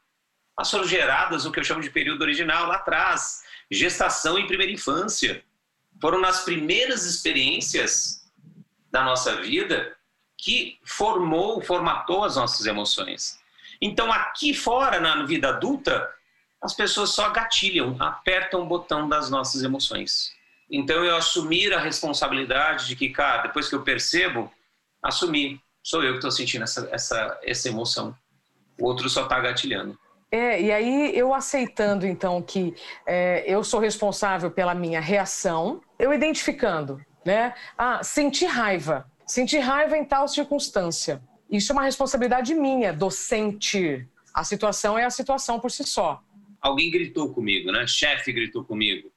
Elas 0.58 0.72
foram 0.72 0.88
geradas 0.88 1.46
no 1.46 1.52
que 1.52 1.60
eu 1.60 1.64
chamo 1.64 1.82
de 1.82 1.90
período 1.90 2.22
original, 2.22 2.68
lá 2.68 2.76
atrás. 2.76 3.44
Gestação 3.70 4.40
e 4.40 4.48
primeira 4.48 4.72
infância. 4.72 5.44
Foram 6.02 6.20
nas 6.20 6.44
primeiras 6.44 7.06
experiências 7.06 8.26
da 8.92 9.04
nossa 9.04 9.42
vida 9.42 9.96
que 10.38 10.80
formou, 10.84 11.62
formatou 11.62 12.24
as 12.24 12.36
nossas 12.36 12.66
emoções. 12.66 13.40
Então, 13.82 14.12
aqui 14.12 14.54
fora, 14.54 15.00
na 15.00 15.26
vida 15.26 15.50
adulta, 15.50 16.10
as 16.62 16.74
pessoas 16.74 17.12
só 17.12 17.30
gatilham, 17.30 17.96
apertam 18.00 18.62
o 18.62 18.66
botão 18.66 19.08
das 19.08 19.30
nossas 19.30 19.64
emoções. 19.64 20.34
Então, 20.70 21.04
eu 21.04 21.16
assumir 21.16 21.74
a 21.74 21.80
responsabilidade 21.80 22.88
de 22.88 22.96
que, 22.96 23.10
cara, 23.10 23.44
depois 23.44 23.70
que 23.70 23.76
eu 23.76 23.84
percebo, 23.84 24.52
assumir, 25.02 25.60
sou 25.84 26.04
eu 26.04 26.14
que 26.14 26.18
estou 26.18 26.32
sentindo 26.32 26.64
essa, 26.64 26.90
essa, 26.92 27.40
essa 27.44 27.70
emoção. 27.70 28.16
O 28.80 28.86
outro 28.86 29.10
só 29.10 29.24
está 29.24 29.40
gatilhando. 29.40 29.98
É, 30.32 30.62
e 30.62 30.72
aí 30.72 31.18
eu 31.18 31.34
aceitando 31.34 32.06
então 32.06 32.42
que 32.42 32.74
é, 33.06 33.44
eu 33.48 33.64
sou 33.64 33.80
responsável 33.80 34.52
pela 34.52 34.74
minha 34.74 35.00
reação, 35.00 35.82
eu 35.98 36.14
identificando 36.14 37.00
né? 37.26 37.56
Ah, 37.76 38.04
sentir 38.04 38.46
raiva. 38.46 39.10
Sentir 39.26 39.58
raiva 39.58 39.98
em 39.98 40.06
tal 40.06 40.28
circunstância. 40.28 41.22
Isso 41.50 41.72
é 41.72 41.74
uma 41.74 41.84
responsabilidade 41.84 42.54
minha, 42.54 42.94
do 42.94 43.10
sentir. 43.10 44.08
A 44.32 44.44
situação 44.44 44.98
é 44.98 45.04
a 45.04 45.10
situação 45.10 45.60
por 45.60 45.72
si 45.72 45.84
só. 45.84 46.22
Alguém 46.62 46.92
gritou 46.92 47.34
comigo, 47.34 47.72
né? 47.72 47.88
Chefe 47.88 48.32
gritou 48.32 48.64
comigo. 48.64 49.12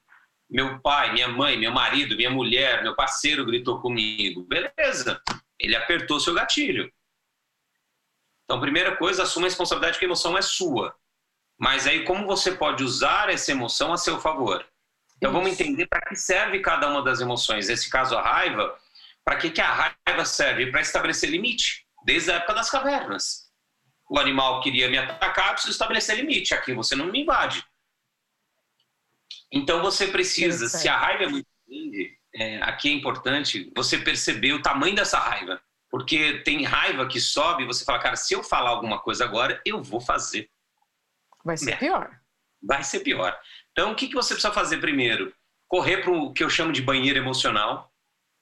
Meu 0.49 0.79
pai, 0.79 1.13
minha 1.13 1.27
mãe, 1.27 1.57
meu 1.57 1.71
marido, 1.71 2.15
minha 2.15 2.31
mulher, 2.31 2.81
meu 2.81 2.95
parceiro 2.95 3.45
gritou 3.45 3.79
comigo. 3.79 4.43
Beleza. 4.43 5.21
Ele 5.59 5.75
apertou 5.75 6.19
seu 6.19 6.33
gatilho. 6.33 6.91
Então, 8.43 8.59
primeira 8.59 8.95
coisa, 8.97 9.23
assuma 9.23 9.45
a 9.45 9.49
responsabilidade 9.49 9.99
que 9.99 10.05
a 10.05 10.07
emoção 10.07 10.37
é 10.37 10.41
sua. 10.41 10.95
Mas 11.59 11.85
aí, 11.85 12.03
como 12.03 12.25
você 12.25 12.53
pode 12.53 12.83
usar 12.83 13.29
essa 13.29 13.51
emoção 13.51 13.93
a 13.93 13.97
seu 13.97 14.19
favor? 14.19 14.65
Então 15.17 15.33
vamos 15.33 15.51
entender 15.51 15.85
para 15.85 15.99
que 15.99 16.15
serve 16.15 16.59
cada 16.61 16.89
uma 16.89 17.03
das 17.03 17.19
emoções. 17.19 17.67
Nesse 17.67 17.89
caso, 17.89 18.17
a 18.17 18.21
raiva, 18.21 18.73
para 19.23 19.35
que, 19.35 19.49
que 19.49 19.59
a 19.59 19.93
raiva 20.05 20.25
serve? 20.25 20.71
Para 20.71 20.79
estabelecer 20.79 21.29
limite, 21.29 21.85
desde 22.05 22.31
a 22.31 22.35
época 22.35 22.53
das 22.53 22.69
cavernas. 22.69 23.49
O 24.09 24.17
animal 24.17 24.61
queria 24.61 24.89
me 24.89 24.97
atacar, 24.97 25.51
preciso 25.51 25.73
estabelecer 25.73 26.15
limite. 26.15 26.53
Aqui 26.53 26.73
você 26.73 26.95
não 26.95 27.07
me 27.07 27.21
invade. 27.21 27.63
Então 29.51 29.81
você 29.81 30.07
precisa, 30.07 30.67
se 30.67 30.87
a 30.87 30.97
raiva 30.97 31.23
é 31.23 31.27
muito 31.27 31.47
grande, 31.67 32.19
é, 32.35 32.61
aqui 32.61 32.89
é 32.89 32.93
importante 32.93 33.71
você 33.75 33.97
perceber 33.97 34.53
o 34.53 34.61
tamanho 34.61 34.95
dessa 34.95 35.19
raiva. 35.19 35.61
Porque 35.89 36.39
tem 36.43 36.63
raiva 36.63 37.07
que 37.07 37.19
sobe 37.19 37.63
e 37.63 37.65
você 37.65 37.83
fala, 37.83 37.99
cara, 37.99 38.15
se 38.15 38.33
eu 38.33 38.43
falar 38.43 38.69
alguma 38.69 38.99
coisa 38.99 39.25
agora, 39.25 39.59
eu 39.65 39.81
vou 39.81 39.99
fazer. 39.99 40.49
Vai 41.43 41.57
ser 41.57 41.71
é. 41.71 41.75
pior. 41.77 42.19
Vai 42.61 42.83
ser 42.83 42.99
pior. 42.99 43.37
Então, 43.71 43.91
o 43.91 43.95
que, 43.95 44.07
que 44.07 44.13
você 44.13 44.33
precisa 44.33 44.53
fazer 44.53 44.77
primeiro? 44.77 45.33
Correr 45.67 45.97
para 45.97 46.11
o 46.11 46.31
que 46.31 46.43
eu 46.43 46.49
chamo 46.49 46.71
de 46.71 46.81
banheiro 46.81 47.17
emocional, 47.17 47.91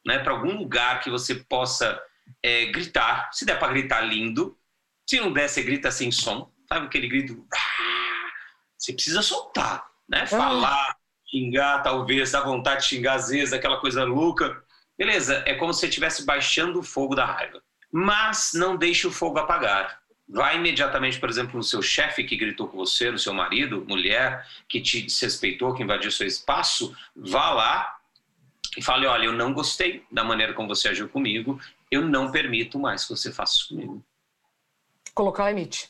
né? 0.05 0.19
para 0.19 0.33
algum 0.33 0.57
lugar 0.57 0.99
que 1.01 1.09
você 1.09 1.35
possa 1.35 2.01
é, 2.43 2.65
gritar. 2.65 3.29
Se 3.31 3.45
der 3.45 3.57
para 3.57 3.71
gritar, 3.71 4.01
lindo. 4.01 4.57
Se 5.07 5.19
não 5.19 5.31
der, 5.31 5.47
você 5.47 5.63
grita 5.63 5.89
sem 5.89 6.11
som. 6.11 6.51
Sabe 6.67 6.87
aquele 6.87 7.07
grito? 7.07 7.47
Você 8.77 8.93
precisa 8.93 9.21
soltar, 9.21 9.89
né? 10.07 10.21
Ah. 10.23 10.27
Falar, 10.27 10.96
xingar, 11.29 11.83
talvez, 11.83 12.31
dar 12.31 12.41
vontade 12.41 12.81
de 12.81 12.87
xingar 12.87 13.15
às 13.15 13.29
vezes, 13.29 13.53
aquela 13.53 13.77
coisa 13.77 14.03
louca. 14.03 14.63
Beleza, 14.97 15.43
é 15.45 15.53
como 15.53 15.73
se 15.73 15.81
você 15.81 15.87
estivesse 15.87 16.25
baixando 16.25 16.79
o 16.79 16.83
fogo 16.83 17.15
da 17.15 17.25
raiva. 17.25 17.61
Mas 17.91 18.51
não 18.53 18.75
deixe 18.75 19.07
o 19.07 19.11
fogo 19.11 19.37
apagar 19.37 19.99
vai 20.27 20.57
imediatamente, 20.57 21.19
por 21.19 21.29
exemplo, 21.29 21.55
no 21.55 21.63
seu 21.63 21.81
chefe 21.81 22.23
que 22.23 22.35
gritou 22.35 22.67
com 22.67 22.77
você, 22.77 23.09
no 23.09 23.17
seu 23.17 23.33
marido, 23.33 23.85
mulher 23.87 24.45
que 24.67 24.81
te 24.81 25.01
desrespeitou, 25.01 25.73
que 25.73 25.83
invadiu 25.83 26.11
seu 26.11 26.27
espaço, 26.27 26.95
vá 27.15 27.51
lá 27.51 27.97
e 28.75 28.81
fale: 28.81 29.05
olha, 29.05 29.25
eu 29.25 29.33
não 29.33 29.53
gostei 29.53 30.05
da 30.11 30.23
maneira 30.23 30.53
como 30.53 30.67
você 30.67 30.89
agiu 30.89 31.07
comigo, 31.07 31.59
eu 31.89 32.01
não 32.01 32.31
permito 32.31 32.77
mais 32.77 33.03
que 33.03 33.11
você 33.11 33.31
faça 33.31 33.55
isso 33.55 33.69
comigo. 33.69 34.03
Colocar 35.13 35.49
limite. 35.49 35.89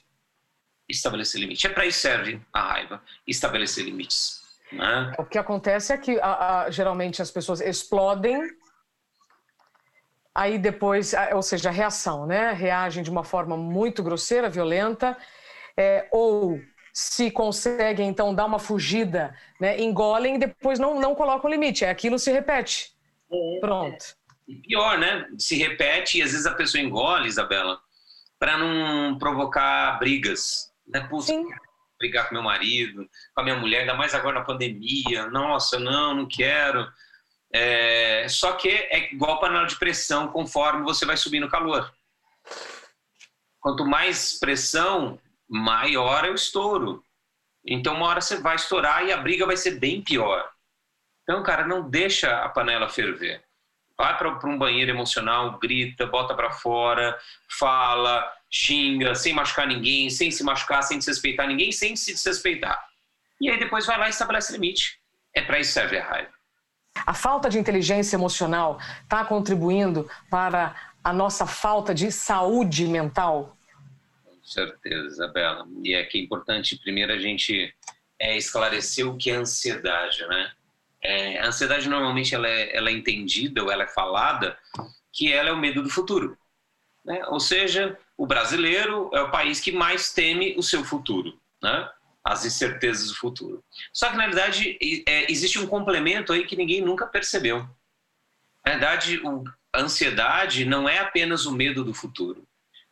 Estabelecer 0.87 1.41
limite. 1.41 1.67
É 1.67 1.69
para 1.69 1.85
isso 1.85 1.99
serve 1.99 2.39
a 2.53 2.61
raiva, 2.61 3.03
estabelecer 3.25 3.83
limites. 3.83 4.43
Né? 4.71 5.13
O 5.17 5.25
que 5.25 5.37
acontece 5.37 5.93
é 5.93 5.97
que 5.97 6.19
a, 6.19 6.61
a, 6.61 6.69
geralmente 6.69 7.21
as 7.21 7.31
pessoas 7.31 7.61
explodem 7.61 8.41
aí 10.35 10.59
depois, 10.59 11.13
ou 11.33 11.41
seja, 11.41 11.69
a 11.69 11.71
reação, 11.71 12.27
né? 12.27 12.51
Reagem 12.51 13.01
de 13.01 13.09
uma 13.09 13.23
forma 13.23 13.57
muito 13.57 14.03
grosseira, 14.03 14.49
violenta, 14.49 15.17
é, 15.75 16.07
ou 16.11 16.59
se 16.93 17.31
conseguem 17.31 18.07
então 18.09 18.33
dar 18.33 18.45
uma 18.45 18.59
fugida, 18.59 19.35
né? 19.59 19.79
engolem 19.79 20.35
e 20.35 20.39
depois 20.39 20.79
não, 20.79 20.99
não 20.99 21.15
colocam 21.15 21.49
limite. 21.49 21.85
É 21.85 21.89
aquilo 21.89 22.19
se 22.19 22.31
repete. 22.31 22.91
É. 23.31 23.59
Pronto. 23.59 24.03
E 24.47 24.55
pior, 24.55 24.97
né? 24.97 25.27
Se 25.37 25.55
repete 25.57 26.19
e 26.19 26.21
às 26.23 26.31
vezes 26.31 26.45
a 26.45 26.53
pessoa 26.53 26.81
engole, 26.81 27.27
Isabela, 27.27 27.79
para 28.39 28.57
não 28.57 29.17
provocar 29.17 29.99
brigas. 29.99 30.71
Né? 30.87 31.01
Puxa, 31.09 31.33
brigar 31.97 32.27
com 32.27 32.35
meu 32.35 32.43
marido, 32.43 33.07
com 33.33 33.41
a 33.41 33.43
minha 33.43 33.55
mulher, 33.55 33.81
ainda 33.81 33.95
mais 33.95 34.13
agora 34.13 34.39
na 34.39 34.45
pandemia. 34.45 35.27
Nossa, 35.27 35.79
não, 35.79 36.13
não 36.13 36.27
quero. 36.27 36.87
É, 37.51 38.27
só 38.29 38.53
que 38.53 38.69
é 38.69 39.13
igual 39.13 39.39
panela 39.39 39.65
de 39.65 39.77
pressão 39.77 40.27
conforme 40.27 40.83
você 40.83 41.05
vai 41.05 41.17
subindo 41.17 41.45
o 41.45 41.49
calor. 41.49 41.93
Quanto 43.59 43.85
mais 43.85 44.37
pressão, 44.39 45.19
maior 45.47 46.25
é 46.25 46.29
o 46.29 46.35
estouro. 46.35 47.03
Então, 47.65 47.95
uma 47.95 48.07
hora 48.07 48.21
você 48.21 48.37
vai 48.37 48.55
estourar 48.55 49.05
e 49.05 49.11
a 49.11 49.17
briga 49.17 49.45
vai 49.45 49.57
ser 49.57 49.79
bem 49.79 50.01
pior. 50.01 50.49
Então, 51.23 51.43
cara, 51.43 51.67
não 51.67 51.89
deixa 51.89 52.43
a 52.43 52.47
panela 52.47 52.87
ferver. 52.87 53.43
Vai 53.97 54.17
para 54.17 54.47
um 54.47 54.57
banheiro 54.57 54.91
emocional, 54.91 55.57
grita, 55.57 56.05
bota 56.05 56.35
para 56.35 56.51
fora, 56.51 57.19
fala, 57.59 58.31
xinga, 58.49 59.13
sem 59.15 59.33
machucar 59.33 59.67
ninguém, 59.67 60.09
sem 60.09 60.31
se 60.31 60.43
machucar, 60.43 60.81
sem 60.83 60.97
desrespeitar 60.97 61.47
ninguém, 61.47 61.71
sem 61.71 61.95
se 61.95 62.13
desrespeitar. 62.13 62.81
E 63.39 63.49
aí 63.49 63.59
depois 63.59 63.85
vai 63.85 63.97
lá 63.97 64.07
e 64.07 64.09
estabelece 64.09 64.53
limite. 64.53 64.99
É 65.33 65.41
para 65.41 65.59
isso 65.59 65.69
que 65.69 65.73
serve 65.73 65.97
a 65.97 66.07
raiva. 66.07 66.31
A 67.05 67.13
falta 67.13 67.49
de 67.49 67.59
inteligência 67.59 68.15
emocional 68.15 68.79
está 69.03 69.23
contribuindo 69.23 70.09
para 70.29 70.75
a 71.03 71.13
nossa 71.13 71.45
falta 71.45 71.93
de 71.93 72.11
saúde 72.11 72.87
mental? 72.87 73.55
Com 74.25 74.43
certeza, 74.43 75.07
Isabela. 75.07 75.67
E 75.83 75.93
é 75.93 76.03
que 76.03 76.17
é 76.17 76.21
importante, 76.21 76.77
primeiro, 76.77 77.13
a 77.13 77.17
gente 77.17 77.73
é, 78.19 78.35
esclarecer 78.35 79.07
o 79.07 79.15
que 79.15 79.29
é 79.29 79.35
ansiedade, 79.35 80.25
né? 80.27 80.51
É, 81.01 81.39
a 81.39 81.47
ansiedade, 81.47 81.87
normalmente, 81.87 82.33
ela 82.33 82.47
é, 82.47 82.75
ela 82.75 82.89
é 82.89 82.93
entendida 82.93 83.63
ou 83.63 83.71
ela 83.71 83.83
é 83.83 83.87
falada 83.87 84.57
que 85.13 85.31
ela 85.31 85.49
é 85.49 85.51
o 85.51 85.57
medo 85.57 85.83
do 85.83 85.89
futuro. 85.89 86.37
Né? 87.05 87.23
Ou 87.27 87.39
seja, 87.39 87.97
o 88.17 88.25
brasileiro 88.25 89.09
é 89.13 89.21
o 89.21 89.31
país 89.31 89.59
que 89.59 89.71
mais 89.71 90.11
teme 90.11 90.55
o 90.57 90.63
seu 90.63 90.83
futuro, 90.83 91.39
né? 91.61 91.89
as 92.23 92.43
incertezas 92.43 93.07
do 93.09 93.15
futuro. 93.15 93.63
Só 93.93 94.09
que, 94.09 94.17
na 94.17 94.25
verdade, 94.25 94.77
é, 95.07 95.31
existe 95.31 95.59
um 95.59 95.67
complemento 95.67 96.33
aí 96.33 96.45
que 96.45 96.57
ninguém 96.57 96.81
nunca 96.81 97.05
percebeu. 97.05 97.59
Na 98.65 98.73
verdade, 98.73 99.21
o, 99.23 99.43
a 99.71 99.79
ansiedade 99.79 100.65
não 100.65 100.89
é 100.89 100.99
apenas 100.99 101.45
o 101.45 101.53
medo 101.53 101.85
do 101.85 101.93
futuro. 101.93 102.45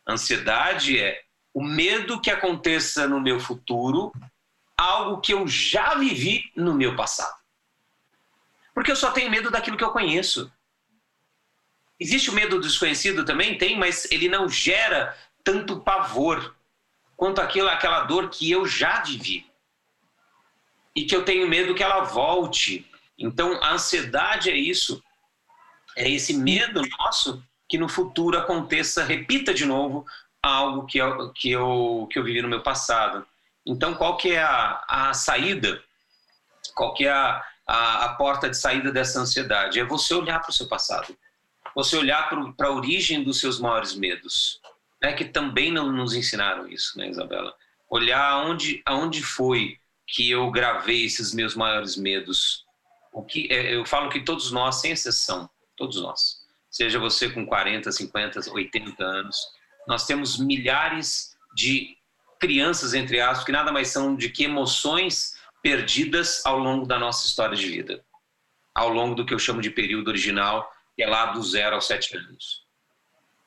A 0.06 0.14
ansiedade 0.14 0.98
é 0.98 1.20
o 1.52 1.62
medo 1.62 2.20
que 2.20 2.30
aconteça 2.30 3.06
no 3.06 3.20
meu 3.20 3.38
futuro 3.38 4.12
algo 4.76 5.20
que 5.20 5.34
eu 5.34 5.46
já 5.46 5.94
vivi 5.96 6.50
no 6.54 6.74
meu 6.74 6.96
passado. 6.96 7.36
Porque 8.74 8.90
eu 8.90 8.96
só 8.96 9.10
tenho 9.10 9.30
medo 9.30 9.50
daquilo 9.50 9.76
que 9.76 9.84
eu 9.84 9.90
conheço. 9.90 10.50
Existe 11.98 12.30
o 12.30 12.34
medo 12.34 12.56
do 12.56 12.62
desconhecido 12.62 13.24
também? 13.24 13.56
Tem, 13.56 13.78
mas 13.78 14.10
ele 14.10 14.28
não 14.28 14.48
gera 14.48 15.16
tanto 15.42 15.80
pavor 15.80 16.54
quanto 17.16 17.40
aquilo, 17.40 17.68
aquela 17.68 18.04
dor 18.04 18.28
que 18.28 18.50
eu 18.50 18.66
já 18.66 19.02
vivi. 19.02 19.46
E 20.94 21.04
que 21.04 21.16
eu 21.16 21.24
tenho 21.24 21.48
medo 21.48 21.74
que 21.74 21.82
ela 21.82 22.04
volte. 22.04 22.86
Então, 23.18 23.62
a 23.62 23.72
ansiedade 23.72 24.50
é 24.50 24.56
isso. 24.56 25.02
É 25.96 26.08
esse 26.08 26.34
medo 26.34 26.82
nosso 26.98 27.42
que 27.68 27.78
no 27.78 27.88
futuro 27.88 28.38
aconteça, 28.38 29.02
repita 29.02 29.52
de 29.52 29.64
novo 29.64 30.06
algo 30.42 30.86
que 30.86 30.98
eu, 30.98 31.32
que 31.32 31.50
eu, 31.50 32.06
que 32.10 32.18
eu 32.18 32.24
vivi 32.24 32.40
no 32.42 32.48
meu 32.48 32.62
passado. 32.62 33.26
Então, 33.64 33.94
qual 33.94 34.16
que 34.16 34.32
é 34.32 34.42
a, 34.42 34.84
a 34.88 35.14
saída? 35.14 35.82
Qual 36.74 36.94
que 36.94 37.06
é 37.06 37.10
a, 37.10 37.44
a, 37.66 38.04
a 38.04 38.14
porta 38.14 38.48
de 38.48 38.56
saída 38.56 38.92
dessa 38.92 39.18
ansiedade? 39.18 39.80
É 39.80 39.84
você 39.84 40.14
olhar 40.14 40.40
para 40.40 40.50
o 40.50 40.52
seu 40.52 40.68
passado. 40.68 41.16
Você 41.76 41.94
olhar 41.94 42.26
para 42.56 42.68
a 42.68 42.72
origem 42.72 43.22
dos 43.22 43.38
seus 43.38 43.60
maiores 43.60 43.94
medos 43.94 44.58
é 45.02 45.12
que 45.12 45.26
também 45.26 45.70
não 45.70 45.92
nos 45.92 46.14
ensinaram 46.14 46.66
isso, 46.66 46.98
né, 46.98 47.10
Isabela? 47.10 47.54
Olhar 47.90 48.30
aonde, 48.30 48.82
aonde 48.86 49.22
foi 49.22 49.76
que 50.06 50.30
eu 50.30 50.50
gravei 50.50 51.04
esses 51.04 51.34
meus 51.34 51.54
maiores 51.54 51.94
medos. 51.94 52.64
O 53.12 53.22
que 53.22 53.46
é, 53.52 53.74
eu 53.74 53.84
falo 53.84 54.08
que 54.08 54.24
todos 54.24 54.50
nós, 54.50 54.76
sem 54.76 54.92
exceção, 54.92 55.50
todos 55.76 56.00
nós, 56.00 56.38
seja 56.70 56.98
você 56.98 57.28
com 57.28 57.44
40, 57.44 57.92
50, 57.92 58.50
80 58.50 59.04
anos, 59.04 59.36
nós 59.86 60.06
temos 60.06 60.38
milhares 60.38 61.36
de 61.54 61.94
crianças, 62.40 62.94
entre 62.94 63.20
aspas, 63.20 63.44
que 63.44 63.52
nada 63.52 63.70
mais 63.70 63.88
são 63.88 64.16
de 64.16 64.30
que 64.30 64.44
emoções 64.44 65.34
perdidas 65.62 66.40
ao 66.46 66.58
longo 66.58 66.86
da 66.86 66.98
nossa 66.98 67.26
história 67.26 67.54
de 67.54 67.66
vida, 67.66 68.02
ao 68.74 68.88
longo 68.88 69.14
do 69.14 69.26
que 69.26 69.34
eu 69.34 69.38
chamo 69.38 69.60
de 69.60 69.70
período 69.70 70.08
original, 70.08 70.72
que 70.96 71.02
é 71.02 71.06
lá 71.06 71.26
do 71.26 71.42
zero 71.42 71.76
aos 71.76 71.86
sete 71.86 72.16
anos 72.16 72.66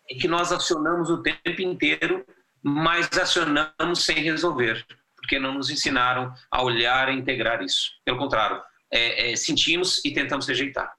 e 0.10 0.16
que 0.16 0.28
nós 0.28 0.52
acionamos 0.52 1.10
o 1.10 1.22
tempo 1.22 1.62
inteiro, 1.62 2.26
mas 2.64 3.08
acionamos 3.18 4.04
sem 4.04 4.18
resolver, 4.18 4.84
porque 5.16 5.40
não 5.40 5.54
nos 5.54 5.70
ensinaram 5.70 6.34
a 6.50 6.64
olhar 6.64 7.10
e 7.10 7.18
integrar 7.18 7.62
isso. 7.62 7.92
Pelo 8.04 8.18
contrário, 8.18 8.62
é, 8.92 9.32
é, 9.32 9.36
sentimos 9.36 10.04
e 10.04 10.12
tentamos 10.12 10.48
rejeitar. 10.48 10.92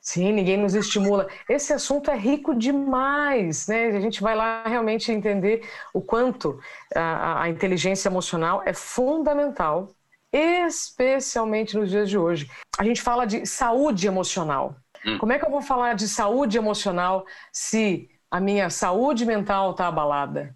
Sim, 0.00 0.32
ninguém 0.32 0.56
nos 0.56 0.74
estimula. 0.74 1.28
Esse 1.48 1.72
assunto 1.72 2.10
é 2.10 2.16
rico 2.16 2.54
demais, 2.54 3.66
né? 3.66 3.88
A 3.88 4.00
gente 4.00 4.20
vai 4.20 4.36
lá 4.36 4.62
realmente 4.64 5.10
entender 5.10 5.68
o 5.92 6.00
quanto 6.00 6.60
a, 6.94 7.42
a 7.42 7.48
inteligência 7.48 8.08
emocional 8.08 8.62
é 8.64 8.72
fundamental, 8.72 9.90
especialmente 10.32 11.76
nos 11.76 11.90
dias 11.90 12.08
de 12.08 12.16
hoje. 12.16 12.48
A 12.78 12.84
gente 12.84 13.02
fala 13.02 13.26
de 13.26 13.44
saúde 13.46 14.06
emocional. 14.06 14.76
Hum. 15.06 15.18
Como 15.18 15.32
é 15.32 15.38
que 15.38 15.44
eu 15.44 15.50
vou 15.50 15.62
falar 15.62 15.94
de 15.94 16.08
saúde 16.08 16.58
emocional 16.58 17.24
se 17.52 18.08
a 18.30 18.40
minha 18.40 18.68
saúde 18.70 19.24
mental 19.24 19.70
está 19.70 19.86
abalada. 19.86 20.54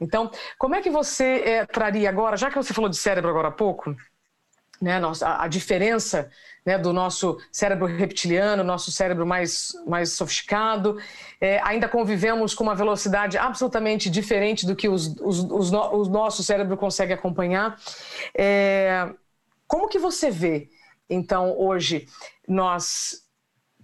Então, 0.00 0.30
como 0.58 0.74
é 0.74 0.80
que 0.82 0.90
você 0.90 1.42
é, 1.44 1.66
traria 1.66 2.08
agora, 2.08 2.36
já 2.36 2.48
que 2.50 2.56
você 2.56 2.72
falou 2.72 2.90
de 2.90 2.96
cérebro 2.96 3.30
agora 3.30 3.48
há 3.48 3.52
pouco, 3.52 3.94
né, 4.80 5.00
a, 5.22 5.44
a 5.44 5.48
diferença 5.48 6.28
né, 6.66 6.76
do 6.76 6.92
nosso 6.92 7.38
cérebro 7.52 7.86
reptiliano, 7.86 8.64
nosso 8.64 8.90
cérebro 8.90 9.24
mais, 9.24 9.68
mais 9.86 10.12
sofisticado, 10.12 10.98
é, 11.40 11.60
ainda 11.62 11.88
convivemos 11.88 12.52
com 12.52 12.64
uma 12.64 12.74
velocidade 12.74 13.38
absolutamente 13.38 14.10
diferente 14.10 14.66
do 14.66 14.74
que 14.74 14.88
os, 14.88 15.14
os, 15.20 15.38
os 15.38 15.70
no, 15.70 15.94
o 15.94 16.04
nosso 16.06 16.42
cérebro 16.42 16.76
consegue 16.76 17.12
acompanhar. 17.12 17.78
É, 18.36 19.08
como 19.68 19.88
que 19.88 19.98
você 19.98 20.30
vê, 20.30 20.68
então, 21.08 21.56
hoje, 21.56 22.08
nós 22.48 23.21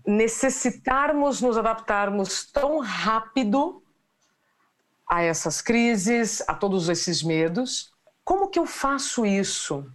necessitarmos 0.08 1.42
nos 1.42 1.58
adaptarmos 1.58 2.50
tão 2.50 2.78
rápido 2.78 3.82
a 5.06 5.22
essas 5.22 5.60
crises, 5.60 6.42
a 6.48 6.54
todos 6.54 6.88
esses 6.88 7.22
medos. 7.22 7.90
Como 8.24 8.48
que 8.48 8.58
eu 8.58 8.64
faço 8.64 9.26
isso? 9.26 9.86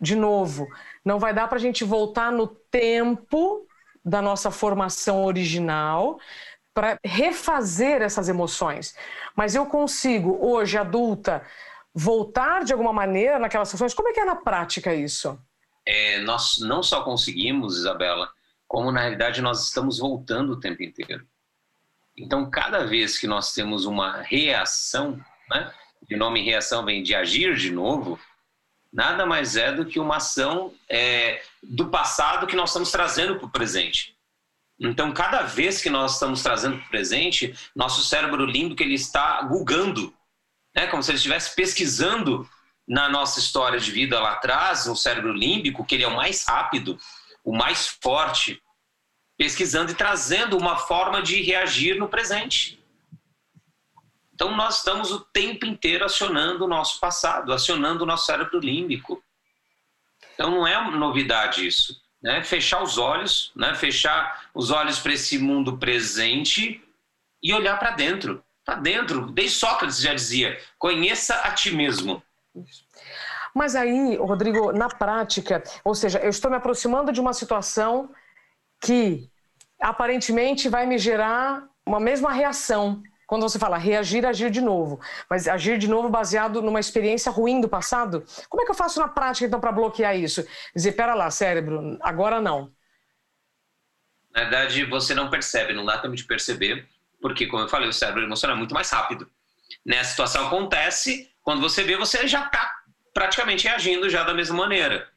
De 0.00 0.16
novo, 0.16 0.66
não 1.04 1.18
vai 1.18 1.34
dar 1.34 1.46
para 1.46 1.58
a 1.58 1.60
gente 1.60 1.84
voltar 1.84 2.32
no 2.32 2.46
tempo 2.46 3.66
da 4.02 4.22
nossa 4.22 4.50
formação 4.50 5.26
original 5.26 6.18
para 6.72 6.98
refazer 7.04 8.00
essas 8.00 8.30
emoções. 8.30 8.96
Mas 9.36 9.54
eu 9.54 9.66
consigo, 9.66 10.38
hoje, 10.40 10.78
adulta, 10.78 11.44
voltar 11.94 12.64
de 12.64 12.72
alguma 12.72 12.94
maneira 12.94 13.38
naquelas 13.38 13.68
situações. 13.68 13.92
Como 13.92 14.08
é 14.08 14.12
que 14.14 14.20
é 14.20 14.24
na 14.24 14.36
prática 14.36 14.94
isso? 14.94 15.38
É, 15.84 16.18
nós 16.20 16.56
não 16.60 16.82
só 16.82 17.02
conseguimos, 17.02 17.76
Isabela, 17.76 18.30
como 18.70 18.92
na 18.92 19.00
realidade 19.00 19.42
nós 19.42 19.66
estamos 19.66 19.98
voltando 19.98 20.52
o 20.52 20.60
tempo 20.60 20.80
inteiro. 20.80 21.26
Então, 22.16 22.48
cada 22.48 22.86
vez 22.86 23.18
que 23.18 23.26
nós 23.26 23.52
temos 23.52 23.84
uma 23.84 24.22
reação, 24.22 25.20
né, 25.48 25.74
o 26.08 26.16
nome 26.16 26.44
reação 26.44 26.84
vem 26.84 27.02
de 27.02 27.12
agir 27.12 27.56
de 27.56 27.72
novo, 27.72 28.16
nada 28.92 29.26
mais 29.26 29.56
é 29.56 29.72
do 29.72 29.84
que 29.84 29.98
uma 29.98 30.18
ação 30.18 30.72
é, 30.88 31.42
do 31.60 31.88
passado 31.88 32.46
que 32.46 32.54
nós 32.54 32.70
estamos 32.70 32.92
trazendo 32.92 33.40
para 33.40 33.46
o 33.46 33.50
presente. 33.50 34.16
Então, 34.78 35.12
cada 35.12 35.42
vez 35.42 35.82
que 35.82 35.90
nós 35.90 36.14
estamos 36.14 36.40
trazendo 36.40 36.76
para 36.76 36.86
o 36.86 36.90
presente, 36.90 37.52
nosso 37.74 38.04
cérebro 38.04 38.46
límbico 38.46 38.84
ele 38.84 38.94
está 38.94 39.42
gugando, 39.42 40.14
né, 40.76 40.86
como 40.86 41.02
se 41.02 41.10
ele 41.10 41.16
estivesse 41.16 41.56
pesquisando 41.56 42.48
na 42.86 43.08
nossa 43.08 43.40
história 43.40 43.80
de 43.80 43.90
vida 43.90 44.20
lá 44.20 44.34
atrás, 44.34 44.86
no 44.86 44.94
cérebro 44.94 45.32
límbico, 45.32 45.84
que 45.84 45.96
ele 45.96 46.04
é 46.04 46.08
o 46.08 46.14
mais 46.14 46.44
rápido, 46.46 46.96
o 47.44 47.52
mais 47.52 47.88
forte, 47.88 48.62
pesquisando 49.36 49.92
e 49.92 49.94
trazendo 49.94 50.56
uma 50.56 50.76
forma 50.76 51.22
de 51.22 51.42
reagir 51.42 51.98
no 51.98 52.08
presente. 52.08 52.78
Então, 54.34 54.56
nós 54.56 54.78
estamos 54.78 55.10
o 55.12 55.20
tempo 55.20 55.66
inteiro 55.66 56.04
acionando 56.04 56.64
o 56.64 56.68
nosso 56.68 56.98
passado, 56.98 57.52
acionando 57.52 58.04
o 58.04 58.06
nosso 58.06 58.24
cérebro 58.24 58.58
límbico. 58.58 59.22
Então, 60.32 60.50
não 60.50 60.66
é 60.66 60.90
novidade 60.90 61.66
isso. 61.66 62.00
Né? 62.22 62.42
Fechar 62.42 62.82
os 62.82 62.96
olhos, 62.96 63.52
né? 63.54 63.74
fechar 63.74 64.48
os 64.54 64.70
olhos 64.70 64.98
para 64.98 65.12
esse 65.12 65.38
mundo 65.38 65.76
presente 65.76 66.82
e 67.42 67.52
olhar 67.52 67.78
para 67.78 67.90
dentro. 67.90 68.42
Para 68.64 68.76
dentro. 68.76 69.30
Desde 69.30 69.56
Sócrates 69.56 70.00
já 70.00 70.14
dizia: 70.14 70.58
conheça 70.78 71.34
a 71.36 71.52
ti 71.52 71.70
mesmo. 71.70 72.22
Mas 73.54 73.74
aí, 73.74 74.16
Rodrigo, 74.16 74.72
na 74.72 74.88
prática, 74.88 75.62
ou 75.84 75.94
seja, 75.94 76.18
eu 76.20 76.30
estou 76.30 76.50
me 76.50 76.56
aproximando 76.56 77.12
de 77.12 77.20
uma 77.20 77.32
situação 77.32 78.10
que 78.80 79.30
aparentemente 79.80 80.68
vai 80.68 80.86
me 80.86 80.98
gerar 80.98 81.64
uma 81.86 82.00
mesma 82.00 82.32
reação. 82.32 83.02
quando 83.26 83.42
você 83.42 83.60
fala 83.60 83.78
reagir, 83.78 84.26
agir 84.26 84.50
de 84.50 84.60
novo, 84.60 85.00
mas 85.30 85.46
agir 85.46 85.78
de 85.78 85.86
novo 85.86 86.08
baseado 86.08 86.60
numa 86.60 86.80
experiência 86.80 87.30
ruim 87.30 87.60
do 87.60 87.68
passado, 87.68 88.24
como 88.48 88.60
é 88.60 88.64
que 88.64 88.72
eu 88.72 88.74
faço 88.74 88.98
na 88.98 89.06
prática 89.06 89.46
então 89.46 89.60
para 89.60 89.70
bloquear 89.70 90.16
isso? 90.16 90.44
Dizer, 90.74 90.92
pera 90.92 91.14
lá, 91.14 91.30
cérebro, 91.30 91.96
agora 92.02 92.40
não. 92.40 92.72
Na 94.34 94.40
verdade, 94.42 94.84
você 94.84 95.14
não 95.14 95.30
percebe, 95.30 95.72
não 95.72 95.84
dá 95.84 95.98
tempo 95.98 96.16
de 96.16 96.24
perceber, 96.24 96.88
porque, 97.22 97.46
como 97.46 97.62
eu 97.62 97.68
falei, 97.68 97.88
o 97.88 97.92
cérebro 97.92 98.24
emocional 98.24 98.56
é 98.56 98.58
muito 98.58 98.74
mais 98.74 98.90
rápido. 98.90 99.30
Né? 99.86 100.00
A 100.00 100.04
situação 100.04 100.48
acontece, 100.48 101.30
quando 101.40 101.60
você 101.60 101.84
vê, 101.84 101.96
você 101.96 102.26
já 102.26 102.46
está 102.46 102.79
praticamente 103.12 103.66
reagindo 103.66 104.08
já 104.08 104.22
da 104.22 104.34
mesma 104.34 104.56
maneira. 104.56 105.08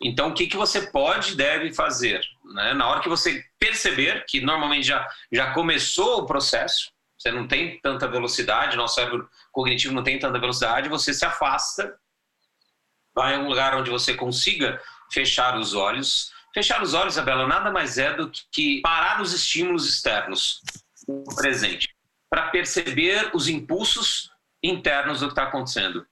Então, 0.00 0.28
o 0.28 0.34
que, 0.34 0.46
que 0.46 0.56
você 0.56 0.90
pode 0.90 1.36
deve 1.36 1.72
fazer? 1.72 2.24
Né? 2.54 2.74
Na 2.74 2.88
hora 2.88 3.00
que 3.00 3.08
você 3.08 3.44
perceber 3.58 4.24
que 4.26 4.40
normalmente 4.40 4.86
já, 4.86 5.08
já 5.32 5.52
começou 5.52 6.20
o 6.20 6.26
processo, 6.26 6.92
você 7.18 7.30
não 7.30 7.46
tem 7.46 7.80
tanta 7.80 8.08
velocidade, 8.08 8.76
nosso 8.76 8.96
cérebro 8.96 9.28
cognitivo 9.52 9.94
não 9.94 10.02
tem 10.02 10.18
tanta 10.18 10.38
velocidade, 10.38 10.88
você 10.88 11.14
se 11.14 11.24
afasta, 11.24 11.96
vai 13.14 13.34
a 13.34 13.38
um 13.38 13.48
lugar 13.48 13.74
onde 13.76 13.90
você 13.90 14.14
consiga 14.14 14.80
fechar 15.12 15.56
os 15.56 15.74
olhos. 15.74 16.32
Fechar 16.52 16.82
os 16.82 16.94
olhos, 16.94 17.14
Isabela, 17.14 17.46
nada 17.46 17.70
mais 17.70 17.98
é 17.98 18.14
do 18.14 18.30
que 18.52 18.80
parar 18.80 19.20
os 19.20 19.32
estímulos 19.32 19.88
externos 19.88 20.60
no 21.08 21.24
presente, 21.34 21.88
para 22.30 22.50
perceber 22.50 23.30
os 23.34 23.48
impulsos 23.48 24.30
internos 24.62 25.20
do 25.20 25.26
que 25.26 25.32
está 25.32 25.44
acontecendo. 25.44 26.06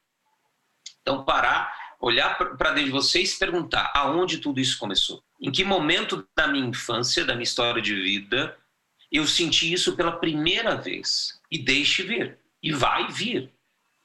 Então, 1.03 1.25
parar 1.25 1.73
olhar 2.03 2.37
para 2.37 2.73
dentro 2.73 2.87
de 2.87 2.91
você 2.91 3.21
e 3.21 3.27
se 3.27 3.39
perguntar 3.39 3.93
aonde 3.95 4.39
tudo 4.39 4.61
isso 4.61 4.77
começou. 4.77 5.23
Em 5.41 5.53
que 5.53 5.65
momento 5.65 6.29
da 6.37 6.49
minha 6.49 6.67
infância, 6.67 7.25
da 7.25 7.33
minha 7.35 7.45
história 7.45 7.81
de 7.81 7.95
vida, 7.95 8.59
eu 9.11 9.25
senti 9.25 9.73
isso 9.73 9.95
pela 9.95 10.13
primeira 10.13 10.75
vez? 10.75 11.41
E 11.49 11.59
deixe 11.59 12.03
vir. 12.03 12.37
E 12.61 12.73
vai 12.73 13.07
vir. 13.09 13.53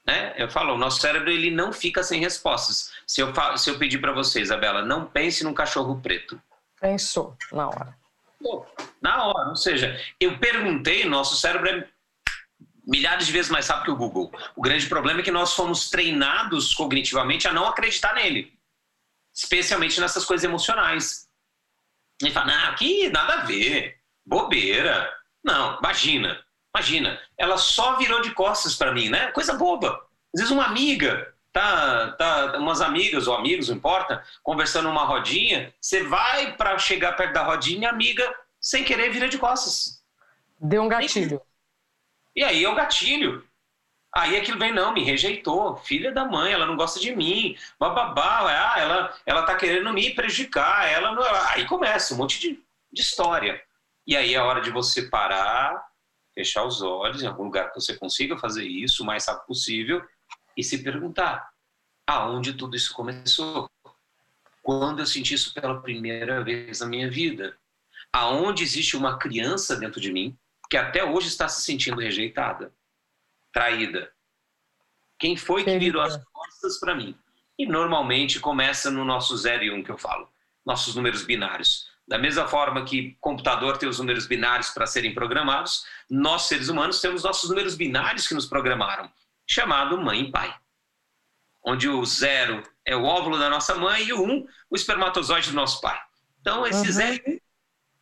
Né? 0.06 0.32
Eu 0.38 0.48
falo, 0.48 0.74
o 0.74 0.78
nosso 0.78 1.00
cérebro 1.00 1.28
ele 1.28 1.50
não 1.50 1.72
fica 1.72 2.04
sem 2.04 2.20
respostas. 2.20 2.92
Se 3.04 3.20
eu, 3.20 3.32
se 3.56 3.68
eu 3.68 3.78
pedir 3.78 3.98
para 3.98 4.12
você, 4.12 4.40
Isabela, 4.40 4.82
não 4.82 5.04
pense 5.04 5.42
num 5.42 5.52
cachorro 5.52 6.00
preto. 6.00 6.40
Pensou, 6.80 7.36
na 7.52 7.66
hora. 7.68 7.98
Pô, 8.40 8.64
na 9.02 9.24
hora. 9.24 9.48
Ou 9.50 9.56
seja, 9.56 10.00
eu 10.20 10.38
perguntei, 10.38 11.04
nosso 11.04 11.36
cérebro 11.36 11.68
é 11.68 11.88
milhares 12.88 13.26
de 13.26 13.32
vezes 13.32 13.50
mais 13.50 13.68
rápido 13.68 13.84
que 13.84 13.90
o 13.90 13.96
Google. 13.96 14.32
O 14.56 14.62
grande 14.62 14.86
problema 14.86 15.20
é 15.20 15.22
que 15.22 15.30
nós 15.30 15.52
fomos 15.52 15.90
treinados 15.90 16.72
cognitivamente 16.72 17.46
a 17.46 17.52
não 17.52 17.66
acreditar 17.66 18.14
nele, 18.14 18.58
especialmente 19.34 20.00
nessas 20.00 20.24
coisas 20.24 20.42
emocionais. 20.42 21.28
E 22.22 22.30
fala, 22.30 22.46
não, 22.46 22.70
aqui 22.70 23.10
nada 23.10 23.34
a 23.34 23.44
ver, 23.44 24.00
bobeira. 24.24 25.14
Não, 25.44 25.78
imagina, 25.78 26.42
imagina, 26.74 27.20
ela 27.36 27.58
só 27.58 27.96
virou 27.96 28.22
de 28.22 28.30
costas 28.30 28.74
para 28.74 28.92
mim, 28.92 29.10
né? 29.10 29.30
Coisa 29.32 29.52
boba. 29.52 30.02
Às 30.34 30.40
vezes 30.40 30.50
uma 30.50 30.64
amiga, 30.64 31.32
tá, 31.52 32.12
tá, 32.12 32.58
umas 32.58 32.80
amigas 32.80 33.28
ou 33.28 33.34
amigos, 33.34 33.68
não 33.68 33.76
importa, 33.76 34.24
conversando 34.42 34.88
numa 34.88 35.04
rodinha, 35.04 35.72
você 35.78 36.02
vai 36.02 36.56
para 36.56 36.78
chegar 36.78 37.12
perto 37.12 37.34
da 37.34 37.44
rodinha, 37.44 37.90
a 37.90 37.92
amiga, 37.92 38.34
sem 38.58 38.82
querer, 38.82 39.10
vira 39.10 39.28
de 39.28 39.38
costas. 39.38 40.02
Deu 40.58 40.82
um 40.82 40.88
gatilho. 40.88 41.40
E 42.38 42.44
aí 42.44 42.62
é 42.62 42.68
o 42.68 42.74
gatilho. 42.76 43.44
Aí 44.14 44.36
aquilo 44.36 44.60
vem, 44.60 44.72
não, 44.72 44.94
me 44.94 45.02
rejeitou, 45.02 45.76
filha 45.78 46.12
da 46.12 46.24
mãe, 46.24 46.52
ela 46.52 46.66
não 46.66 46.76
gosta 46.76 47.00
de 47.00 47.14
mim, 47.14 47.56
bababá, 47.80 48.46
ah, 48.46 48.78
ela, 48.78 49.18
ela 49.26 49.42
tá 49.42 49.56
querendo 49.56 49.92
me 49.92 50.14
prejudicar, 50.14 50.88
ela 50.88 51.16
não. 51.16 51.24
Aí 51.48 51.66
começa 51.66 52.14
um 52.14 52.18
monte 52.18 52.38
de, 52.38 52.62
de 52.92 53.02
história. 53.02 53.60
E 54.06 54.16
aí 54.16 54.34
é 54.34 54.40
hora 54.40 54.60
de 54.60 54.70
você 54.70 55.08
parar, 55.08 55.84
fechar 56.32 56.62
os 56.64 56.80
olhos 56.80 57.24
em 57.24 57.26
algum 57.26 57.42
lugar 57.42 57.70
que 57.70 57.80
você 57.80 57.98
consiga 57.98 58.38
fazer 58.38 58.64
isso 58.64 59.02
o 59.02 59.06
mais 59.06 59.26
rápido 59.26 59.46
possível 59.46 60.00
e 60.56 60.62
se 60.62 60.84
perguntar: 60.84 61.50
aonde 62.06 62.52
tudo 62.52 62.76
isso 62.76 62.94
começou? 62.94 63.68
Quando 64.62 65.00
eu 65.00 65.06
senti 65.06 65.34
isso 65.34 65.52
pela 65.52 65.82
primeira 65.82 66.44
vez 66.44 66.78
na 66.78 66.86
minha 66.86 67.10
vida? 67.10 67.58
Aonde 68.12 68.62
existe 68.62 68.96
uma 68.96 69.18
criança 69.18 69.74
dentro 69.74 70.00
de 70.00 70.12
mim 70.12 70.38
que 70.68 70.76
até 70.76 71.04
hoje 71.04 71.28
está 71.28 71.48
se 71.48 71.62
sentindo 71.62 72.00
rejeitada, 72.00 72.72
traída. 73.52 74.12
Quem 75.18 75.36
foi 75.36 75.64
que 75.64 75.78
virou 75.78 76.02
as 76.02 76.22
costas 76.32 76.78
para 76.78 76.94
mim? 76.94 77.16
E 77.58 77.66
normalmente 77.66 78.38
começa 78.38 78.90
no 78.90 79.04
nosso 79.04 79.36
0 79.36 79.64
e 79.64 79.70
1 79.70 79.74
um 79.74 79.82
que 79.82 79.90
eu 79.90 79.98
falo, 79.98 80.30
nossos 80.64 80.94
números 80.94 81.22
binários. 81.22 81.88
Da 82.06 82.18
mesma 82.18 82.46
forma 82.46 82.84
que 82.84 83.16
computador 83.20 83.76
tem 83.76 83.88
os 83.88 83.98
números 83.98 84.26
binários 84.26 84.70
para 84.70 84.86
serem 84.86 85.12
programados, 85.12 85.84
nós 86.08 86.42
seres 86.42 86.68
humanos 86.68 87.00
temos 87.00 87.24
nossos 87.24 87.50
números 87.50 87.74
binários 87.74 88.28
que 88.28 88.34
nos 88.34 88.46
programaram, 88.46 89.10
chamado 89.46 90.00
mãe 90.00 90.22
e 90.22 90.30
pai. 90.30 90.54
Onde 91.62 91.88
o 91.88 92.04
zero 92.04 92.62
é 92.86 92.96
o 92.96 93.04
óvulo 93.04 93.38
da 93.38 93.50
nossa 93.50 93.74
mãe 93.74 94.04
e 94.04 94.12
o 94.12 94.22
um, 94.22 94.46
o 94.70 94.76
espermatozoide 94.76 95.50
do 95.50 95.56
nosso 95.56 95.80
pai. 95.80 96.00
Então, 96.40 96.66
esse 96.66 96.86
uhum. 96.86 96.92
zero 96.92 97.40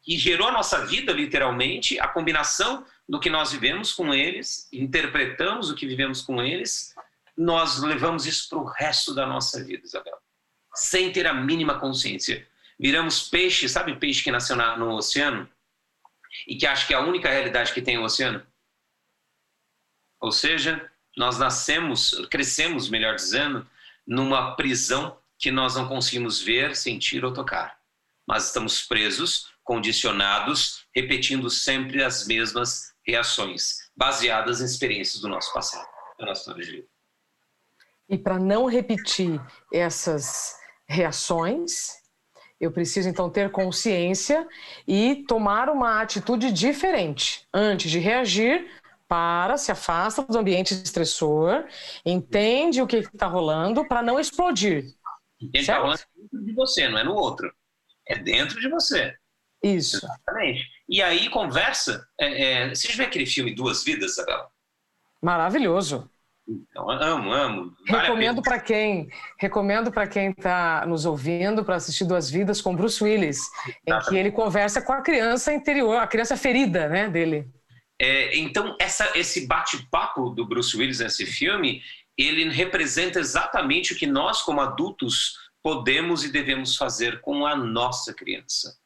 que 0.07 0.17
gerou 0.17 0.47
a 0.47 0.53
nossa 0.53 0.87
vida, 0.87 1.13
literalmente, 1.13 1.99
a 1.99 2.07
combinação 2.07 2.87
do 3.09 3.19
que 3.19 3.29
nós 3.29 3.51
vivemos 3.51 3.93
com 3.93 4.15
eles, 4.15 4.69
interpretamos 4.73 5.69
o 5.69 5.75
que 5.75 5.85
vivemos 5.85 6.23
com 6.23 6.41
eles, 6.41 6.95
nós 7.37 7.83
levamos 7.83 8.25
isso 8.25 8.49
para 8.49 8.59
o 8.59 8.65
resto 8.65 9.13
da 9.13 9.27
nossa 9.27 9.65
vida, 9.65 9.85
Isabel, 9.85 10.17
sem 10.77 11.11
ter 11.11 11.27
a 11.27 11.35
mínima 11.35 11.81
consciência. 11.81 12.47
Viramos 12.79 13.29
peixe, 13.29 13.69
sabe 13.69 13.97
peixe 13.97 14.23
que 14.23 14.31
nasceu 14.31 14.55
na, 14.55 14.77
no 14.77 14.95
oceano 14.95 15.49
e 16.47 16.55
que 16.55 16.69
acha 16.69 16.87
que 16.87 16.95
é 16.95 16.97
a 16.97 17.01
única 17.01 17.29
realidade 17.29 17.73
que 17.73 17.83
tem 17.83 17.99
o 17.99 18.05
oceano? 18.05 18.47
Ou 20.21 20.31
seja, 20.31 20.89
nós 21.17 21.37
nascemos, 21.37 22.11
crescemos, 22.31 22.89
melhor 22.89 23.17
dizendo, 23.17 23.69
numa 24.07 24.55
prisão 24.55 25.19
que 25.37 25.51
nós 25.51 25.75
não 25.75 25.89
conseguimos 25.89 26.41
ver, 26.41 26.77
sentir 26.77 27.25
ou 27.25 27.33
tocar. 27.33 27.77
Mas 28.25 28.47
estamos 28.47 28.83
presos 28.83 29.56
condicionados, 29.67 30.87
repetindo 30.95 31.51
sempre 31.51 32.03
as 32.03 32.25
mesmas 32.27 32.95
reações, 33.05 33.91
baseadas 33.97 34.61
em 34.61 34.65
experiências 34.65 35.21
do 35.21 35.29
nosso 35.29 35.53
passado, 35.53 35.87
da 36.19 36.27
nossa 36.27 36.41
história 36.41 36.65
de 36.65 36.71
vida. 36.71 36.89
E 38.09 38.17
para 38.17 38.39
não 38.39 38.67
repetir 38.67 39.41
essas 39.73 40.57
reações, 40.89 41.95
eu 42.61 42.71
preciso 42.71 43.09
então 43.09 43.29
ter 43.29 43.51
consciência 43.51 44.47
e 44.87 45.25
tomar 45.27 45.69
uma 45.69 46.01
atitude 46.01 46.53
diferente. 46.53 47.45
Antes 47.53 47.91
de 47.91 47.99
reagir, 47.99 48.71
para, 49.09 49.57
se 49.57 49.73
afasta 49.73 50.23
do 50.23 50.39
ambiente 50.39 50.75
estressor, 50.75 51.65
entende 52.05 52.81
o 52.81 52.87
que 52.87 52.99
está 52.99 53.27
rolando 53.27 53.87
para 53.87 54.01
não 54.01 54.19
explodir. 54.21 54.85
Está 55.53 55.79
rolando 55.79 56.03
dentro 56.15 56.45
de 56.45 56.53
você, 56.55 56.89
não 56.89 56.99
é 56.99 57.05
no 57.05 57.15
outro. 57.15 57.53
É 58.07 58.17
dentro 58.17 58.61
de 58.61 58.69
você. 58.69 59.17
Isso. 59.63 59.97
Exatamente. 59.97 60.65
E 60.89 61.03
aí 61.03 61.29
conversa. 61.29 62.07
É, 62.21 62.43
é, 62.43 62.69
você 62.69 62.89
já 62.89 62.95
viu 62.95 63.07
aquele 63.07 63.27
filme 63.27 63.55
Duas 63.55 63.85
Vidas, 63.85 64.13
Isabela? 64.13 64.49
Maravilhoso. 65.23 66.11
Então, 66.49 66.89
amo, 66.89 67.33
amo. 67.33 67.77
Vale 67.89 68.03
recomendo 68.03 68.41
para 68.41 68.61
quem 68.61 69.09
recomendo 69.37 69.91
para 69.91 70.07
quem 70.07 70.31
está 70.31 70.87
nos 70.87 71.05
ouvindo 71.05 71.65
para 71.65 71.75
assistir 71.75 72.05
Duas 72.05 72.31
Vidas 72.31 72.61
com 72.61 72.77
Bruce 72.77 73.03
Willis, 73.03 73.41
em 73.85 73.99
que 74.09 74.17
ele 74.17 74.31
conversa 74.31 74.81
com 74.81 74.93
a 74.93 75.03
criança 75.03 75.53
interior, 75.53 75.97
a 75.97 76.07
criança 76.07 76.37
ferida, 76.37 76.89
né, 76.89 77.09
dele. 77.09 77.51
É, 78.01 78.37
então 78.39 78.77
essa, 78.81 79.11
esse 79.19 79.47
bate-papo 79.49 80.31
do 80.31 80.47
Bruce 80.47 80.77
Willis 80.77 81.01
nesse 81.01 81.27
filme, 81.27 81.83
ele 82.17 82.49
representa 82.51 83.19
exatamente 83.19 83.93
o 83.93 83.97
que 83.97 84.07
nós 84.07 84.43
como 84.43 84.61
adultos 84.61 85.35
podemos 85.61 86.23
e 86.23 86.31
devemos 86.31 86.77
fazer 86.77 87.21
com 87.23 87.45
a 87.45 87.57
nossa 87.57 88.15
criança 88.15 88.77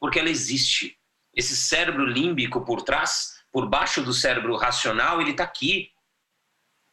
porque 0.00 0.18
ela 0.18 0.30
existe. 0.30 0.96
Esse 1.34 1.56
cérebro 1.56 2.04
límbico 2.04 2.64
por 2.64 2.82
trás, 2.82 3.42
por 3.52 3.68
baixo 3.68 4.02
do 4.02 4.12
cérebro 4.12 4.56
racional, 4.56 5.20
ele 5.20 5.30
está 5.32 5.44
aqui. 5.44 5.90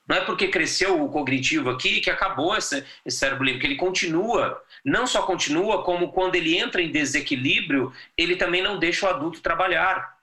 Não 0.07 0.17
é 0.17 0.21
porque 0.21 0.49
cresceu 0.49 1.03
o 1.03 1.09
cognitivo 1.09 1.69
aqui 1.69 1.99
que 1.99 2.11
acabou 2.11 2.55
esse, 2.55 2.85
esse 3.03 3.17
cérebro 3.17 3.43
límbico. 3.43 3.65
Ele 3.65 3.75
continua. 3.75 4.61
Não 4.83 5.07
só 5.07 5.23
continua, 5.23 5.83
como 5.83 6.11
quando 6.11 6.35
ele 6.35 6.57
entra 6.57 6.81
em 6.81 6.91
desequilíbrio, 6.91 7.91
ele 8.15 8.35
também 8.35 8.61
não 8.61 8.77
deixa 8.77 9.07
o 9.07 9.09
adulto 9.09 9.41
trabalhar. 9.41 10.15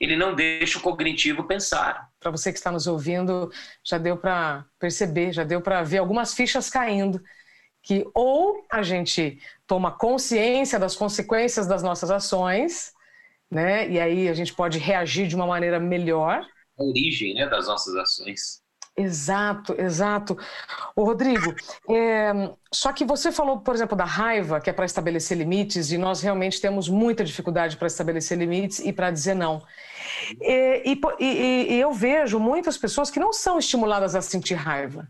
Ele 0.00 0.16
não 0.16 0.34
deixa 0.34 0.78
o 0.78 0.82
cognitivo 0.82 1.42
pensar. 1.42 2.08
Para 2.20 2.30
você 2.30 2.52
que 2.52 2.58
está 2.58 2.70
nos 2.70 2.86
ouvindo, 2.86 3.50
já 3.84 3.98
deu 3.98 4.16
para 4.16 4.64
perceber, 4.78 5.32
já 5.32 5.42
deu 5.42 5.60
para 5.60 5.82
ver 5.82 5.98
algumas 5.98 6.34
fichas 6.34 6.70
caindo 6.70 7.20
que 7.88 8.06
ou 8.12 8.66
a 8.70 8.82
gente 8.82 9.40
toma 9.66 9.90
consciência 9.90 10.78
das 10.78 10.94
consequências 10.94 11.66
das 11.66 11.82
nossas 11.82 12.10
ações, 12.10 12.92
né? 13.50 13.88
E 13.88 13.98
aí 13.98 14.28
a 14.28 14.34
gente 14.34 14.52
pode 14.52 14.78
reagir 14.78 15.26
de 15.26 15.34
uma 15.34 15.46
maneira 15.46 15.80
melhor. 15.80 16.46
A 16.78 16.84
origem, 16.84 17.32
né, 17.32 17.48
das 17.48 17.66
nossas 17.66 17.94
ações. 17.96 18.60
Exato, 18.94 19.74
exato. 19.80 20.36
Ô, 20.94 21.04
Rodrigo, 21.04 21.54
é, 21.88 22.52
só 22.70 22.92
que 22.92 23.06
você 23.06 23.32
falou, 23.32 23.60
por 23.60 23.74
exemplo, 23.74 23.96
da 23.96 24.04
raiva, 24.04 24.60
que 24.60 24.68
é 24.68 24.72
para 24.72 24.84
estabelecer 24.84 25.38
limites, 25.38 25.90
e 25.90 25.96
nós 25.96 26.20
realmente 26.20 26.60
temos 26.60 26.90
muita 26.90 27.24
dificuldade 27.24 27.78
para 27.78 27.86
estabelecer 27.86 28.36
limites 28.36 28.80
e 28.80 28.92
para 28.92 29.10
dizer 29.10 29.34
não. 29.34 29.62
E, 30.42 30.98
e, 31.18 31.74
e, 31.74 31.80
eu 31.80 31.90
vejo 31.90 32.38
muitas 32.38 32.76
pessoas 32.76 33.10
que 33.10 33.20
não 33.20 33.32
são 33.32 33.58
estimuladas 33.58 34.14
a 34.14 34.20
sentir 34.20 34.56
raiva. 34.56 35.08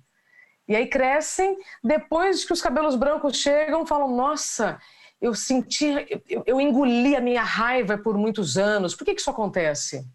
E 0.69 0.77
aí 0.77 0.87
crescem, 0.87 1.57
depois 1.83 2.45
que 2.45 2.53
os 2.53 2.61
cabelos 2.61 2.95
brancos 2.95 3.37
chegam, 3.37 3.87
falam: 3.87 4.15
Nossa, 4.15 4.79
eu 5.21 5.35
senti, 5.35 5.87
eu, 6.29 6.45
eu 6.47 6.61
engoli 6.61 7.17
a 7.17 7.21
minha 7.21 7.43
raiva 7.43 7.97
por 7.97 8.19
muitos 8.19 8.59
anos. 8.59 8.95
Por 8.95 9.05
que, 9.05 9.15
que 9.15 9.21
isso 9.21 9.31
acontece? 9.31 10.07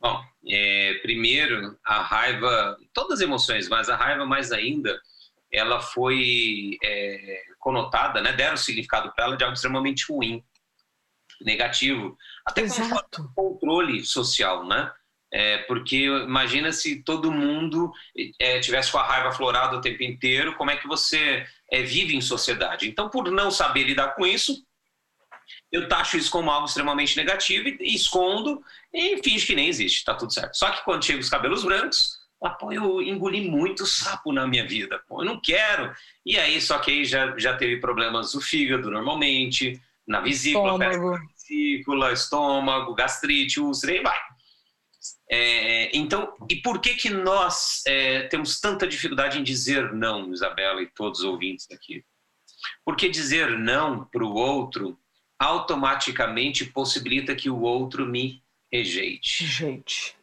Bom, 0.00 0.20
é, 0.48 0.94
primeiro, 1.02 1.78
a 1.84 2.02
raiva, 2.02 2.76
todas 2.92 3.18
as 3.18 3.20
emoções, 3.20 3.68
mas 3.68 3.88
a 3.88 3.96
raiva 3.96 4.26
mais 4.26 4.50
ainda, 4.50 5.00
ela 5.50 5.80
foi 5.80 6.76
é, 6.82 7.42
conotada, 7.58 8.20
né, 8.20 8.32
deram 8.32 8.56
significado 8.56 9.12
para 9.14 9.24
ela 9.24 9.36
de 9.36 9.44
algo 9.44 9.54
extremamente 9.54 10.04
ruim, 10.10 10.44
negativo, 11.40 12.16
até 12.44 12.62
Exato. 12.62 13.30
com 13.34 13.58
controle 13.58 14.04
social, 14.04 14.66
né? 14.66 14.92
É, 15.36 15.58
porque 15.66 16.04
imagina 16.04 16.70
se 16.70 17.02
todo 17.02 17.32
mundo 17.32 17.92
é, 18.38 18.60
tivesse 18.60 18.92
com 18.92 18.98
a 18.98 19.02
raiva 19.02 19.32
florada 19.32 19.76
o 19.76 19.80
tempo 19.80 20.00
inteiro, 20.04 20.54
como 20.54 20.70
é 20.70 20.76
que 20.76 20.86
você 20.86 21.44
é, 21.72 21.82
vive 21.82 22.14
em 22.14 22.20
sociedade? 22.20 22.88
Então, 22.88 23.10
por 23.10 23.28
não 23.32 23.50
saber 23.50 23.82
lidar 23.82 24.14
com 24.14 24.24
isso, 24.24 24.64
eu 25.72 25.88
taxo 25.88 26.16
isso 26.16 26.30
como 26.30 26.52
algo 26.52 26.68
extremamente 26.68 27.16
negativo 27.16 27.66
e 27.68 27.96
escondo 27.96 28.62
e 28.92 29.20
finge 29.24 29.44
que 29.44 29.56
nem 29.56 29.66
existe, 29.66 30.04
tá 30.04 30.14
tudo 30.14 30.32
certo. 30.32 30.56
Só 30.56 30.70
que 30.70 30.84
quando 30.84 31.04
chega 31.04 31.18
os 31.18 31.28
cabelos 31.28 31.64
brancos, 31.64 32.16
ah, 32.40 32.50
pô, 32.50 32.70
eu 32.70 33.02
engoli 33.02 33.48
muito 33.48 33.84
sapo 33.86 34.32
na 34.32 34.46
minha 34.46 34.64
vida, 34.64 35.02
pô, 35.08 35.22
eu 35.22 35.26
não 35.26 35.40
quero. 35.40 35.92
E 36.24 36.38
aí, 36.38 36.60
só 36.60 36.78
que 36.78 36.92
aí 36.92 37.04
já, 37.04 37.36
já 37.36 37.56
teve 37.56 37.80
problemas 37.80 38.34
no 38.34 38.40
fígado 38.40 38.88
normalmente, 38.88 39.80
na 40.06 40.20
vesícula, 40.20 40.74
estômago, 40.74 41.18
vesícula, 41.32 42.12
estômago 42.12 42.94
gastrite, 42.94 43.58
úlcera, 43.58 43.96
e 43.96 44.00
vai. 44.00 44.18
É, 45.30 45.96
então, 45.96 46.34
e 46.50 46.56
por 46.56 46.80
que 46.80 46.94
que 46.94 47.10
nós 47.10 47.82
é, 47.86 48.22
temos 48.28 48.60
tanta 48.60 48.86
dificuldade 48.86 49.38
em 49.38 49.42
dizer 49.42 49.92
não, 49.92 50.32
Isabela 50.32 50.82
e 50.82 50.86
todos 50.86 51.20
os 51.20 51.24
ouvintes 51.24 51.66
aqui? 51.70 52.04
Porque 52.84 53.08
dizer 53.08 53.58
não 53.58 54.04
para 54.04 54.24
o 54.24 54.34
outro 54.34 54.98
automaticamente 55.38 56.64
possibilita 56.66 57.34
que 57.34 57.50
o 57.50 57.60
outro 57.60 58.06
me 58.06 58.42
rejeite. 58.72 59.46
Gente. 59.46 60.16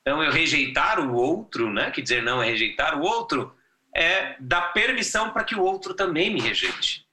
Então, 0.00 0.22
eu 0.22 0.30
rejeitar 0.30 1.00
o 1.00 1.14
outro, 1.14 1.70
né? 1.70 1.90
Que 1.90 2.00
dizer 2.00 2.22
não 2.22 2.42
é 2.42 2.46
rejeitar 2.46 2.98
o 2.98 3.02
outro, 3.02 3.54
é 3.94 4.36
dar 4.40 4.72
permissão 4.72 5.30
para 5.30 5.44
que 5.44 5.54
o 5.54 5.62
outro 5.62 5.94
também 5.94 6.32
me 6.32 6.40
rejeite. 6.40 7.06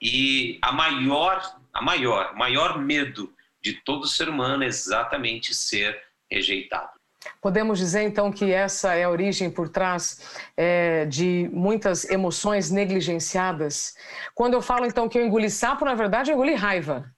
E 0.00 0.58
a 0.62 0.70
maior, 0.70 1.42
a 1.72 1.82
maior, 1.82 2.34
maior 2.36 2.78
medo 2.78 3.34
de 3.60 3.72
todo 3.72 4.06
ser 4.06 4.28
humano 4.28 4.62
é 4.62 4.66
exatamente 4.66 5.54
ser 5.54 6.00
rejeitado. 6.30 6.98
Podemos 7.40 7.78
dizer 7.78 8.02
então 8.02 8.32
que 8.32 8.52
essa 8.52 8.94
é 8.94 9.04
a 9.04 9.10
origem 9.10 9.50
por 9.50 9.68
trás 9.68 10.38
é, 10.56 11.04
de 11.06 11.48
muitas 11.52 12.08
emoções 12.08 12.70
negligenciadas. 12.70 13.94
Quando 14.34 14.54
eu 14.54 14.62
falo 14.62 14.86
então 14.86 15.08
que 15.08 15.18
eu 15.18 15.26
engoli 15.26 15.50
sapo, 15.50 15.84
na 15.84 15.94
verdade 15.94 16.30
eu 16.30 16.34
engoli 16.34 16.54
raiva. 16.54 17.10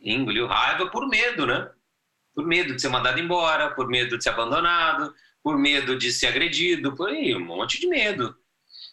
Engoliu 0.00 0.46
raiva 0.46 0.86
por 0.90 1.06
medo, 1.08 1.46
né? 1.46 1.70
Por 2.34 2.46
medo 2.46 2.74
de 2.74 2.80
ser 2.80 2.88
mandado 2.88 3.18
embora, 3.18 3.70
por 3.74 3.88
medo 3.88 4.16
de 4.16 4.22
ser 4.22 4.30
abandonado, 4.30 5.12
por 5.42 5.58
medo 5.58 5.98
de 5.98 6.12
ser 6.12 6.28
agredido, 6.28 6.94
por 6.94 7.08
aí, 7.08 7.34
um 7.34 7.44
monte 7.44 7.80
de 7.80 7.86
medo. 7.86 8.34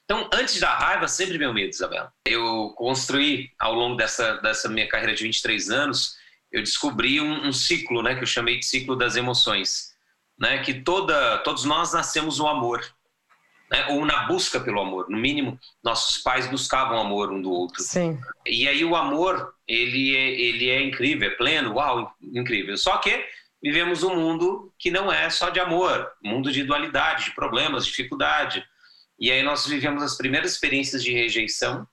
Então, 0.04 0.30
antes 0.34 0.60
da 0.60 0.74
raiva, 0.74 1.08
sempre 1.08 1.44
o 1.46 1.54
medo, 1.54 1.70
Isabela. 1.70 2.13
Eu 2.28 2.74
construí, 2.78 3.52
ao 3.60 3.74
longo 3.74 3.96
dessa, 3.96 4.38
dessa 4.38 4.70
minha 4.70 4.88
carreira 4.88 5.15
de 5.15 5.24
23 5.24 5.70
anos, 5.72 6.15
eu 6.56 6.63
descobri 6.63 7.20
um, 7.20 7.48
um, 7.48 7.52
ciclo, 7.52 8.02
né, 8.02 8.15
que 8.15 8.24
eu 8.24 8.28
chamei 8.28 8.58
de 8.58 8.65
ciclo 8.65 8.96
das 8.96 9.18
emoções, 9.18 9.94
né, 10.39 10.60
que 10.60 10.74
toda, 10.74 11.39
todos 11.39 11.65
nós 11.65 11.91
nascemos 11.91 12.39
no 12.39 12.48
amor, 12.48 12.82
né, 13.70 13.88
ou 13.89 14.06
na 14.06 14.26
busca 14.26 14.58
pelo 14.58 14.80
amor. 14.80 15.10
No 15.10 15.18
mínimo, 15.18 15.60
nossos 15.84 16.20
pais 16.20 16.48
buscavam 16.50 16.98
amor 16.98 17.30
um 17.30 17.41
do 17.41 17.52
outro. 17.52 17.84
Sim. 17.84 18.18
E 18.46 18.70
aí 18.70 18.86
o 18.86 18.96
amor, 18.96 19.54
ele 19.68 20.15
é, 20.15 20.30
ele 20.39 20.70
é 20.70 20.82
incrível, 20.82 21.28
é 21.28 21.36
pleno, 21.36 21.74
uau, 21.74 22.15
incrível. 22.22 22.78
Só 22.78 23.00
que 23.00 23.26
vivemos 23.62 24.02
um 24.02 24.15
mundo 24.15 24.74
que 24.80 24.89
não 24.89 25.12
é 25.12 25.30
só 25.30 25.50
de 25.50 25.60
amor, 25.60 26.10
mundo 26.24 26.54
de 26.54 26.63
dualidade, 26.63 27.26
de 27.26 27.32
problemas, 27.36 27.86
dificuldade. 27.86 28.65
E 29.20 29.30
aí 29.30 29.44
nós 29.44 29.68
vivemos 29.68 30.02
as 30.02 30.15
primeiras 30.15 30.54
experiências 30.54 31.04
de 31.04 31.12
rejeição 31.12 31.86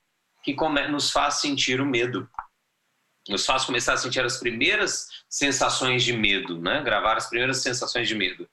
que 0.44 0.55
nos 0.88 1.11
faz 1.11 1.40
sentir 1.40 1.81
o 1.81 1.87
medo 1.87 2.29
nos 3.28 3.46
faz 3.46 3.64
começar 3.64 3.94
a 3.94 3.96
sentir 3.96 4.24
as 4.24 4.38
primeiras 4.38 5.08
sensações 5.28 6.02
de 6.02 6.12
medo, 6.12 6.61
né? 6.61 6.82
Gravar 6.82 7.16
as 7.16 7.28
primeiras 7.28 7.58
sensações 7.58 8.08
de 8.08 8.14
medo. 8.14 8.48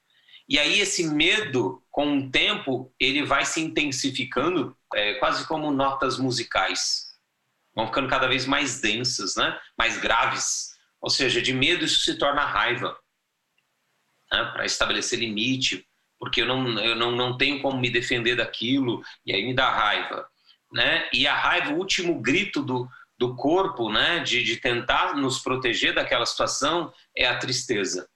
E 0.48 0.58
aí 0.58 0.80
esse 0.80 1.06
medo, 1.08 1.82
com 1.90 2.18
o 2.18 2.30
tempo, 2.30 2.92
ele 2.98 3.24
vai 3.24 3.44
se 3.44 3.60
intensificando, 3.60 4.76
é, 4.94 5.14
quase 5.14 5.46
como 5.46 5.70
notas 5.70 6.18
musicais. 6.18 7.10
Vão 7.74 7.86
ficando 7.86 8.08
cada 8.08 8.26
vez 8.26 8.46
mais 8.46 8.80
densas, 8.80 9.36
né? 9.36 9.58
Mais 9.78 9.98
graves. 9.98 10.76
Ou 11.00 11.08
seja, 11.08 11.40
de 11.40 11.52
medo 11.52 11.84
isso 11.84 12.00
se 12.00 12.16
torna 12.16 12.44
raiva. 12.44 12.96
Né? 14.32 14.44
Para 14.52 14.64
estabelecer 14.64 15.18
limite, 15.18 15.86
porque 16.18 16.42
eu 16.42 16.46
não, 16.46 16.78
eu 16.80 16.94
não, 16.94 17.12
não 17.12 17.38
tenho 17.38 17.62
como 17.62 17.78
me 17.78 17.88
defender 17.88 18.36
daquilo, 18.36 19.02
e 19.24 19.32
aí 19.32 19.44
me 19.44 19.54
dá 19.54 19.70
raiva. 19.70 20.28
Né? 20.72 21.08
E 21.12 21.26
a 21.26 21.34
raiva, 21.34 21.72
o 21.72 21.78
último 21.78 22.20
grito 22.20 22.62
do, 22.62 22.88
do 23.20 23.36
corpo, 23.36 23.92
né, 23.92 24.20
de, 24.20 24.42
de 24.42 24.56
tentar 24.56 25.14
nos 25.14 25.38
proteger 25.40 25.94
daquela 25.94 26.24
situação, 26.24 26.90
é 27.14 27.26
a 27.26 27.36
tristeza. 27.36 28.08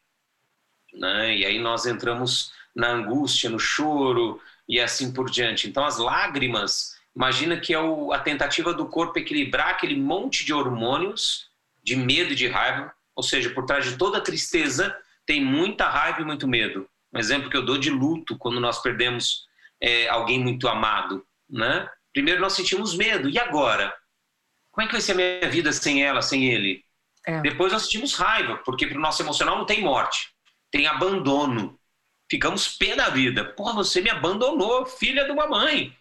Né? 0.94 1.36
E 1.36 1.44
aí 1.44 1.58
nós 1.58 1.84
entramos 1.84 2.52
na 2.74 2.88
angústia, 2.88 3.50
no 3.50 3.58
choro 3.58 4.40
e 4.66 4.80
assim 4.80 5.12
por 5.12 5.28
diante. 5.28 5.68
Então 5.68 5.84
as 5.84 5.98
lágrimas, 5.98 6.98
imagina 7.14 7.60
que 7.60 7.74
é 7.74 7.78
o, 7.78 8.14
a 8.14 8.18
tentativa 8.18 8.72
do 8.72 8.86
corpo 8.86 9.18
equilibrar 9.18 9.68
aquele 9.68 9.94
monte 9.94 10.42
de 10.42 10.54
hormônios 10.54 11.50
de 11.82 11.96
medo 11.96 12.32
e 12.32 12.34
de 12.34 12.48
raiva, 12.48 12.90
ou 13.14 13.22
seja, 13.22 13.50
por 13.50 13.66
trás 13.66 13.84
de 13.84 13.98
toda 13.98 14.22
tristeza 14.22 14.96
tem 15.26 15.44
muita 15.44 15.86
raiva 15.86 16.22
e 16.22 16.24
muito 16.24 16.48
medo. 16.48 16.88
Um 17.12 17.18
exemplo 17.18 17.50
que 17.50 17.56
eu 17.58 17.64
dou 17.64 17.76
de 17.76 17.90
luto, 17.90 18.38
quando 18.38 18.58
nós 18.58 18.80
perdemos 18.80 19.46
é, 19.78 20.08
alguém 20.08 20.40
muito 20.40 20.66
amado, 20.66 21.26
né? 21.48 21.86
Primeiro 22.10 22.40
nós 22.40 22.54
sentimos 22.54 22.96
medo, 22.96 23.28
e 23.28 23.38
agora? 23.38 23.94
Como 24.74 24.84
é 24.84 24.87
que 24.88 24.92
vai 24.92 25.00
ser 25.00 25.12
a 25.12 25.14
minha 25.14 25.48
vida 25.48 25.72
sem 25.72 26.02
ela, 26.02 26.20
sem 26.20 26.46
ele? 26.46 26.84
É. 27.24 27.40
Depois 27.42 27.72
nós 27.72 27.82
sentimos 27.82 28.14
raiva, 28.14 28.56
porque 28.64 28.88
para 28.88 28.98
o 28.98 29.00
nosso 29.00 29.22
emocional 29.22 29.56
não 29.56 29.64
tem 29.64 29.80
morte, 29.80 30.34
tem 30.68 30.88
abandono. 30.88 31.78
Ficamos 32.28 32.76
pé 32.76 32.96
da 32.96 33.08
vida. 33.08 33.44
Pô, 33.44 33.72
você 33.72 34.00
me 34.00 34.10
abandonou, 34.10 34.84
filha 34.84 35.24
de 35.24 35.30
uma 35.30 35.46
mãe. 35.46 35.96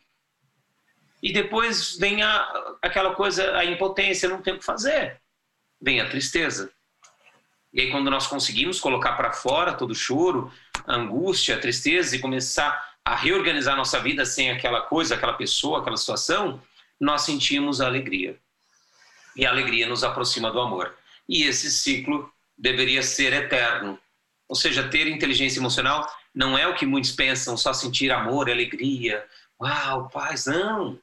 E 1.22 1.32
depois 1.32 1.96
vem 2.00 2.24
a, 2.24 2.76
aquela 2.82 3.14
coisa, 3.14 3.56
a 3.56 3.64
impotência, 3.64 4.28
não 4.28 4.42
tem 4.42 4.56
o 4.56 4.58
que 4.58 4.66
fazer. 4.66 5.22
Vem 5.80 6.02
a 6.02 6.10
tristeza. 6.10 6.72
E 7.72 7.82
aí, 7.82 7.92
quando 7.92 8.10
nós 8.10 8.26
conseguimos 8.26 8.80
colocar 8.80 9.14
para 9.14 9.34
fora 9.34 9.74
todo 9.74 9.92
o 9.92 9.96
choro, 9.96 10.52
a 10.88 10.96
angústia, 10.96 11.56
a 11.56 11.60
tristeza 11.60 12.16
e 12.16 12.20
começar 12.20 12.96
a 13.06 13.16
reorganizar 13.16 13.76
nossa 13.76 14.00
vida 14.00 14.26
sem 14.26 14.50
aquela 14.50 14.82
coisa, 14.82 15.14
aquela 15.14 15.34
pessoa, 15.34 15.80
aquela 15.80 15.98
situação, 15.98 16.60
nós 17.00 17.22
sentimos 17.22 17.80
a 17.80 17.86
alegria 17.86 18.42
e 19.36 19.46
a 19.46 19.50
alegria 19.50 19.88
nos 19.88 20.04
aproxima 20.04 20.52
do 20.52 20.60
amor. 20.60 20.94
E 21.28 21.44
esse 21.44 21.72
ciclo 21.72 22.32
deveria 22.58 23.02
ser 23.02 23.34
eterno. 23.34 24.00
Ou 24.48 24.56
seja, 24.56 24.88
ter 24.88 25.08
inteligência 25.08 25.60
emocional 25.60 26.08
não 26.34 26.58
é 26.58 26.68
o 26.68 26.76
que 26.76 26.86
muitos 26.86 27.12
pensam, 27.12 27.56
só 27.56 27.74
sentir 27.74 28.12
amor, 28.12 28.50
alegria, 28.50 29.26
uau, 29.60 30.10
paz, 30.10 30.46
não. 30.46 31.00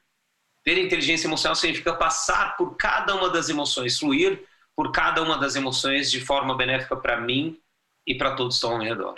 Ter 0.63 0.77
inteligência 0.77 1.27
emocional 1.27 1.55
significa 1.55 1.93
passar 1.93 2.55
por 2.55 2.75
cada 2.75 3.15
uma 3.15 3.29
das 3.29 3.49
emoções, 3.49 3.97
fluir 3.97 4.43
por 4.75 4.91
cada 4.91 5.21
uma 5.21 5.37
das 5.37 5.55
emoções 5.55 6.11
de 6.11 6.21
forma 6.21 6.55
benéfica 6.55 6.95
para 6.95 7.19
mim 7.19 7.59
e 8.05 8.15
para 8.15 8.35
todos 8.35 8.55
que 8.55 8.57
estão 8.57 8.71
ao 8.71 8.77
meu 8.77 8.87
redor. 8.87 9.15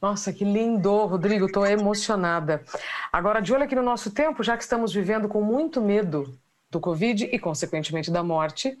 Nossa, 0.00 0.32
que 0.32 0.44
lindo, 0.44 1.06
Rodrigo, 1.06 1.46
estou 1.46 1.64
emocionada. 1.64 2.64
Agora, 3.12 3.40
de 3.40 3.54
olho 3.54 3.64
aqui 3.64 3.74
no 3.74 3.82
nosso 3.82 4.10
tempo, 4.10 4.42
já 4.42 4.56
que 4.56 4.64
estamos 4.64 4.92
vivendo 4.92 5.28
com 5.28 5.40
muito 5.40 5.80
medo 5.80 6.36
do 6.72 6.80
Covid 6.80 7.28
e, 7.30 7.38
consequentemente, 7.38 8.10
da 8.10 8.24
morte. 8.24 8.76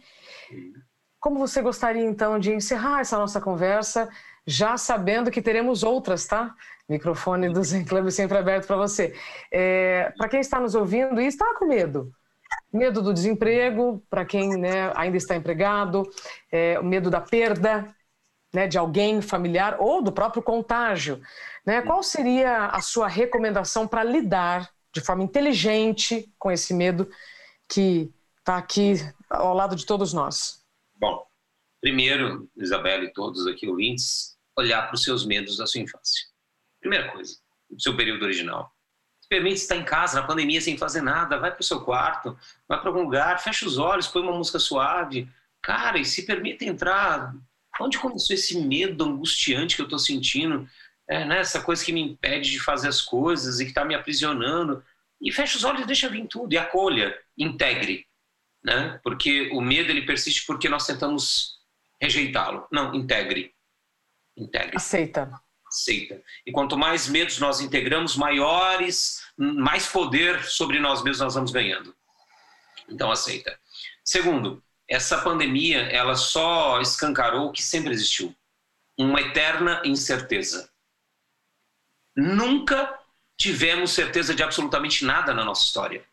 Como 1.20 1.38
você 1.38 1.60
gostaria, 1.60 2.02
então, 2.02 2.38
de 2.38 2.52
encerrar 2.52 3.00
essa 3.00 3.18
nossa 3.18 3.40
conversa, 3.40 4.08
já 4.46 4.76
sabendo 4.76 5.30
que 5.30 5.42
teremos 5.42 5.84
outras, 5.84 6.26
tá? 6.26 6.54
Microfone 6.88 7.52
do 7.52 7.62
Zen 7.62 7.84
Club 7.84 8.10
sempre 8.10 8.38
aberto 8.38 8.66
para 8.66 8.76
você. 8.76 9.14
É, 9.52 10.12
para 10.16 10.28
quem 10.28 10.40
está 10.40 10.58
nos 10.58 10.74
ouvindo 10.74 11.20
e 11.20 11.26
está 11.26 11.54
com 11.54 11.66
medo, 11.66 12.10
medo 12.72 13.00
do 13.02 13.12
desemprego, 13.12 14.02
para 14.10 14.24
quem 14.24 14.56
né, 14.56 14.90
ainda 14.96 15.16
está 15.16 15.36
empregado, 15.36 16.02
é, 16.50 16.78
o 16.80 16.84
medo 16.84 17.10
da 17.10 17.20
perda 17.20 17.94
né, 18.52 18.66
de 18.66 18.78
alguém 18.78 19.22
familiar 19.22 19.76
ou 19.78 20.02
do 20.02 20.10
próprio 20.10 20.42
contágio. 20.42 21.20
Né? 21.64 21.82
Qual 21.82 22.02
seria 22.02 22.66
a 22.66 22.80
sua 22.80 23.06
recomendação 23.06 23.86
para 23.86 24.02
lidar 24.02 24.68
de 24.92 25.00
forma 25.00 25.22
inteligente 25.22 26.30
com 26.38 26.50
esse 26.50 26.74
medo 26.74 27.08
que 27.68 28.12
está 28.38 28.56
aqui 28.56 28.94
ao 29.28 29.54
lado 29.54 29.76
de 29.76 29.86
todos 29.86 30.12
nós? 30.12 30.64
Bom, 30.96 31.26
Primeiro, 31.82 32.48
Isabela 32.56 33.02
e 33.02 33.12
todos 33.12 33.44
aqui 33.48 33.68
ouvintes, 33.68 34.38
olhar 34.56 34.82
para 34.82 34.94
os 34.94 35.02
seus 35.02 35.26
medos 35.26 35.56
da 35.56 35.66
sua 35.66 35.80
infância. 35.80 36.28
Primeira 36.80 37.10
coisa, 37.10 37.34
o 37.68 37.80
seu 37.80 37.96
período 37.96 38.22
original. 38.22 38.72
Se 39.20 39.28
permite 39.28 39.56
estar 39.56 39.74
em 39.74 39.84
casa, 39.84 40.20
na 40.20 40.26
pandemia, 40.26 40.60
sem 40.60 40.78
fazer 40.78 41.02
nada, 41.02 41.38
vai 41.38 41.50
para 41.50 41.60
o 41.60 41.64
seu 41.64 41.80
quarto, 41.80 42.38
vai 42.68 42.80
para 42.80 42.88
algum 42.88 43.02
lugar, 43.02 43.42
fecha 43.42 43.66
os 43.66 43.78
olhos, 43.78 44.06
põe 44.06 44.22
uma 44.22 44.38
música 44.38 44.60
suave. 44.60 45.28
Cara, 45.60 45.98
e 45.98 46.04
se 46.04 46.24
permite 46.24 46.64
entrar. 46.64 47.34
Onde 47.80 47.98
começou 47.98 48.34
esse 48.34 48.60
medo 48.60 49.02
angustiante 49.02 49.74
que 49.74 49.82
eu 49.82 49.86
estou 49.86 49.98
sentindo? 49.98 50.68
É, 51.08 51.24
né, 51.24 51.40
essa 51.40 51.60
coisa 51.60 51.84
que 51.84 51.92
me 51.92 52.00
impede 52.00 52.48
de 52.48 52.60
fazer 52.60 52.86
as 52.86 53.00
coisas 53.00 53.58
e 53.58 53.64
que 53.64 53.70
está 53.72 53.84
me 53.84 53.96
aprisionando. 53.96 54.84
E 55.22 55.30
fecha 55.30 55.56
os 55.56 55.64
olhos 55.64 55.82
e 55.82 55.86
deixa 55.86 56.08
vir 56.08 56.26
tudo. 56.26 56.52
E 56.52 56.58
acolha, 56.58 57.16
integre. 57.38 58.06
Né? 58.62 59.00
Porque 59.04 59.50
o 59.52 59.60
medo 59.60 59.90
ele 59.90 60.04
persiste 60.04 60.44
porque 60.46 60.68
nós 60.68 60.86
tentamos 60.86 61.60
rejeitá-lo. 62.00 62.66
Não, 62.72 62.94
integre. 62.94 63.54
Integre. 64.36 64.76
Aceita. 64.76 65.30
Aceita. 65.66 66.22
E 66.44 66.50
quanto 66.52 66.76
mais 66.76 67.08
medos 67.08 67.38
nós 67.38 67.60
integramos, 67.60 68.16
maiores, 68.16 69.22
mais 69.36 69.86
poder 69.86 70.42
sobre 70.44 70.78
nós 70.80 71.02
mesmos 71.02 71.20
nós 71.20 71.34
vamos 71.34 71.52
ganhando. 71.52 71.94
Então 72.88 73.10
aceita. 73.10 73.58
Segundo, 74.04 74.62
essa 74.88 75.22
pandemia 75.22 75.82
ela 75.82 76.16
só 76.16 76.80
escancarou 76.80 77.48
o 77.48 77.52
que 77.52 77.62
sempre 77.62 77.92
existiu, 77.92 78.34
uma 78.98 79.20
eterna 79.20 79.80
incerteza. 79.84 80.70
Nunca 82.14 83.01
tivemos 83.42 83.90
certeza 83.90 84.32
de 84.32 84.42
absolutamente 84.42 85.04
nada 85.04 85.34
na 85.34 85.44
nossa 85.44 85.64
história. 85.64 86.04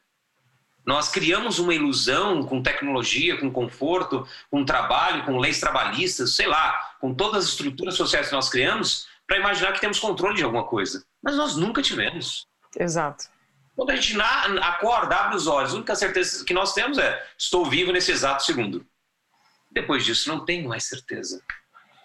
Nós 0.83 1.09
criamos 1.09 1.59
uma 1.59 1.75
ilusão 1.75 2.41
com 2.41 2.63
tecnologia, 2.63 3.37
com 3.37 3.51
conforto, 3.51 4.27
com 4.49 4.65
trabalho, 4.65 5.23
com 5.25 5.37
leis 5.37 5.59
trabalhistas, 5.59 6.35
sei 6.35 6.47
lá, 6.47 6.95
com 6.99 7.13
todas 7.13 7.43
as 7.43 7.49
estruturas 7.51 7.93
sociais 7.93 8.29
que 8.29 8.33
nós 8.33 8.49
criamos, 8.49 9.07
para 9.27 9.37
imaginar 9.37 9.73
que 9.73 9.79
temos 9.79 9.99
controle 9.99 10.37
de 10.37 10.43
alguma 10.43 10.63
coisa. 10.63 11.05
Mas 11.21 11.35
nós 11.35 11.55
nunca 11.55 11.83
tivemos. 11.83 12.47
Exato. 12.75 13.25
Quando 13.75 13.91
a 13.91 13.95
gente 13.95 14.19
acorda, 14.63 15.15
abre 15.15 15.37
os 15.37 15.45
olhos, 15.45 15.73
a 15.73 15.75
única 15.75 15.95
certeza 15.95 16.43
que 16.43 16.53
nós 16.53 16.73
temos 16.73 16.97
é: 16.97 17.27
estou 17.37 17.63
vivo 17.63 17.91
nesse 17.91 18.11
exato 18.11 18.43
segundo. 18.43 18.83
Depois 19.71 20.03
disso, 20.03 20.27
não 20.27 20.43
tenho 20.43 20.67
mais 20.67 20.85
certeza. 20.85 21.43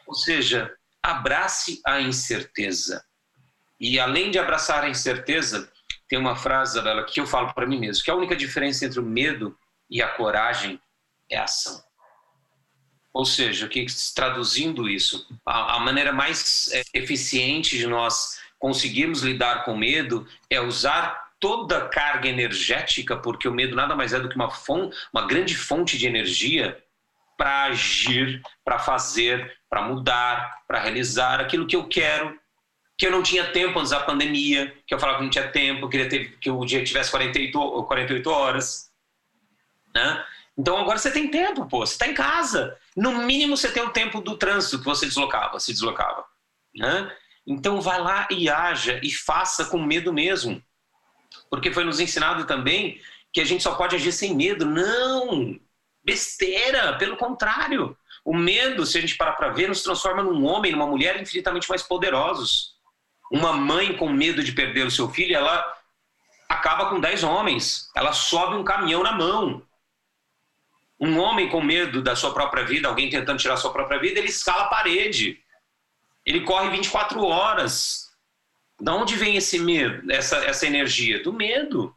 Ou 0.07 0.15
seja, 0.15 0.71
abrace 1.03 1.81
a 1.87 1.99
incerteza. 2.03 3.03
E 3.79 3.99
além 3.99 4.31
de 4.31 4.39
abraçar 4.39 4.85
a 4.85 4.89
incerteza, 4.89 5.71
tem 6.09 6.19
uma 6.19 6.37
frase, 6.37 6.73
Isabela, 6.73 7.05
que 7.05 7.21
eu 7.21 7.27
falo 7.27 7.53
para 7.53 7.67
mim 7.67 7.79
mesmo, 7.79 8.05
que 8.05 8.11
a 8.11 8.15
única 8.15 8.37
diferença 8.37 8.85
entre 8.85 9.01
o 9.01 9.03
medo 9.03 9.57
e 9.91 10.03
a 10.03 10.09
coragem 10.09 10.81
é 11.31 11.37
a 11.37 11.45
ação. 11.45 11.83
Ou 13.13 13.25
seja, 13.25 13.69
que 13.69 13.87
traduzindo 14.15 14.89
isso, 14.89 15.27
a, 15.47 15.77
a 15.77 15.81
maneira 15.81 16.13
mais 16.13 16.71
é, 16.73 16.83
eficiente 16.95 17.79
de 17.79 17.87
nós 17.87 18.41
conseguirmos 18.59 19.23
lidar 19.23 19.65
com 19.65 19.77
medo 19.77 20.27
é 20.51 20.61
usar 20.61 21.33
toda 21.39 21.79
a 21.79 21.89
carga 21.89 22.29
energética, 22.29 23.17
porque 23.17 23.47
o 23.47 23.53
medo 23.53 23.77
nada 23.77 23.95
mais 23.95 24.13
é 24.13 24.19
do 24.19 24.29
que 24.29 24.35
uma, 24.35 24.51
fonte, 24.51 24.97
uma 25.13 25.27
grande 25.27 25.55
fonte 25.55 25.99
de 25.99 26.07
energia 26.07 26.83
para 27.37 27.65
agir, 27.65 28.43
para 28.65 28.79
fazer, 28.79 29.59
para 29.69 29.83
mudar, 29.83 30.63
para 30.67 30.81
realizar 30.81 31.41
aquilo 31.41 31.67
que 31.67 31.77
eu 31.77 31.87
quero, 31.87 32.39
que 32.97 33.07
eu 33.07 33.11
não 33.11 33.23
tinha 33.23 33.51
tempo 33.51 33.79
antes 33.79 33.91
da 33.91 34.01
pandemia, 34.01 34.75
que 34.87 34.95
eu 34.95 34.99
falava 34.99 35.19
que 35.19 35.25
não 35.25 35.31
tinha 35.31 35.49
tempo, 35.49 35.89
queria 35.89 36.09
ter, 36.09 36.39
que 36.39 36.51
o 36.51 36.65
dia 36.65 36.85
tivesse 36.85 37.11
48, 37.11 37.85
48 37.85 38.31
horas. 38.31 38.91
Né? 39.95 40.25
Então 40.57 40.77
agora 40.79 40.99
você 40.99 41.11
tem 41.11 41.29
tempo, 41.29 41.67
pô, 41.67 41.85
você 41.85 41.95
está 41.95 42.07
em 42.07 42.15
casa. 42.15 42.77
No 42.97 43.13
mínimo 43.25 43.57
você 43.57 43.71
tem 43.71 43.83
o 43.83 43.91
tempo 43.91 44.21
do 44.21 44.37
trânsito 44.37 44.79
que 44.79 44.85
você 44.85 45.07
deslocava, 45.07 45.59
se 45.59 45.73
deslocava. 45.73 46.25
Né? 46.75 47.11
Então 47.47 47.81
vai 47.81 48.01
lá 48.01 48.29
e 48.31 48.49
haja 48.49 49.01
e 49.03 49.11
faça 49.11 49.65
com 49.65 49.79
medo 49.79 50.13
mesmo. 50.13 50.63
Porque 51.51 51.73
foi 51.73 51.85
nos 51.85 51.99
ensinado 51.99 52.47
também 52.47 53.01
que 53.33 53.41
a 53.41 53.45
gente 53.45 53.63
só 53.65 53.75
pode 53.75 53.97
agir 53.97 54.13
sem 54.13 54.35
medo. 54.35 54.65
Não! 54.65 55.59
Besteira! 56.05 56.97
Pelo 56.97 57.17
contrário. 57.17 57.97
O 58.25 58.35
medo, 58.35 58.87
se 58.87 58.97
a 58.97 59.01
gente 59.01 59.17
parar 59.17 59.33
para 59.33 59.51
ver, 59.51 59.69
nos 59.69 59.83
transforma 59.83 60.23
num 60.23 60.45
homem, 60.45 60.73
numa 60.73 60.87
mulher 60.87 61.21
infinitamente 61.21 61.69
mais 61.69 61.83
poderosos. 61.83 62.74
Uma 63.35 63.53
mãe 63.53 63.97
com 63.97 64.09
medo 64.09 64.45
de 64.45 64.53
perder 64.53 64.87
o 64.87 64.91
seu 64.93 65.11
filho, 65.11 65.35
ela 65.35 65.77
acaba 66.49 66.89
com 66.89 67.01
dez 67.01 67.25
homens. 67.25 67.91
Ela 67.93 68.13
sobe 68.13 68.55
um 68.55 68.63
caminhão 68.63 69.03
na 69.03 69.11
mão. 69.11 69.61
Um 71.01 71.19
homem 71.19 71.49
com 71.49 71.61
medo 71.61 72.01
da 72.01 72.15
sua 72.15 72.33
própria 72.33 72.65
vida, 72.65 72.87
alguém 72.87 73.11
tentando 73.11 73.41
tirar 73.41 73.57
sua 73.57 73.73
própria 73.73 73.99
vida, 73.99 74.21
ele 74.21 74.29
escala 74.29 74.67
a 74.67 74.69
parede. 74.69 75.43
Ele 76.25 76.43
corre 76.43 76.71
24 76.71 77.25
horas. 77.25 78.09
Da 78.81 78.95
onde 78.95 79.17
vem 79.17 79.35
esse 79.35 79.59
medo, 79.59 80.13
essa, 80.13 80.37
essa 80.45 80.65
energia? 80.65 81.21
Do 81.21 81.33
medo. 81.33 81.93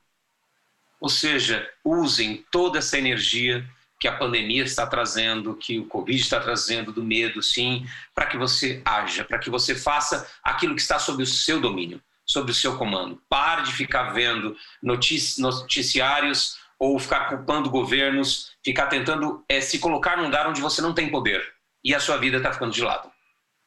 Ou 1.00 1.08
seja, 1.08 1.72
usem 1.84 2.44
toda 2.50 2.80
essa 2.80 2.98
energia 2.98 3.64
que 4.00 4.08
a 4.08 4.16
pandemia 4.16 4.64
está 4.64 4.86
trazendo, 4.86 5.56
que 5.56 5.80
o 5.80 5.86
Covid 5.86 6.20
está 6.20 6.40
trazendo, 6.40 6.92
do 6.92 7.04
medo, 7.04 7.42
sim, 7.42 7.86
para 8.14 8.28
que 8.28 8.38
você 8.38 8.82
haja, 8.86 9.24
para 9.24 9.40
que 9.40 9.50
você 9.50 9.76
faça 9.76 10.30
aquilo 10.44 10.76
que 10.76 10.82
está 10.82 11.00
sob 11.00 11.24
o 11.24 11.26
seu 11.26 11.60
domínio, 11.60 12.02
sob 12.26 12.52
o 12.52 12.56
seu 12.56 12.78
comando. 12.78 13.22
Pare 13.28 13.64
de 13.64 13.74
ficar 13.74 14.12
vendo 14.12 14.56
noticiários 14.82 16.58
ou 16.80 17.00
ficar 17.00 17.30
culpando 17.30 17.70
governos, 17.70 18.52
ficar 18.64 18.88
tentando 18.88 19.44
é, 19.50 19.60
se 19.60 19.80
colocar 19.80 20.18
num 20.18 20.26
lugar 20.26 20.48
onde 20.48 20.62
você 20.62 20.82
não 20.82 20.94
tem 20.94 21.10
poder 21.10 21.44
e 21.84 21.96
a 21.96 22.00
sua 22.00 22.18
vida 22.18 22.38
está 22.38 22.52
ficando 22.52 22.74
de 22.74 22.82
lado. 22.82 23.12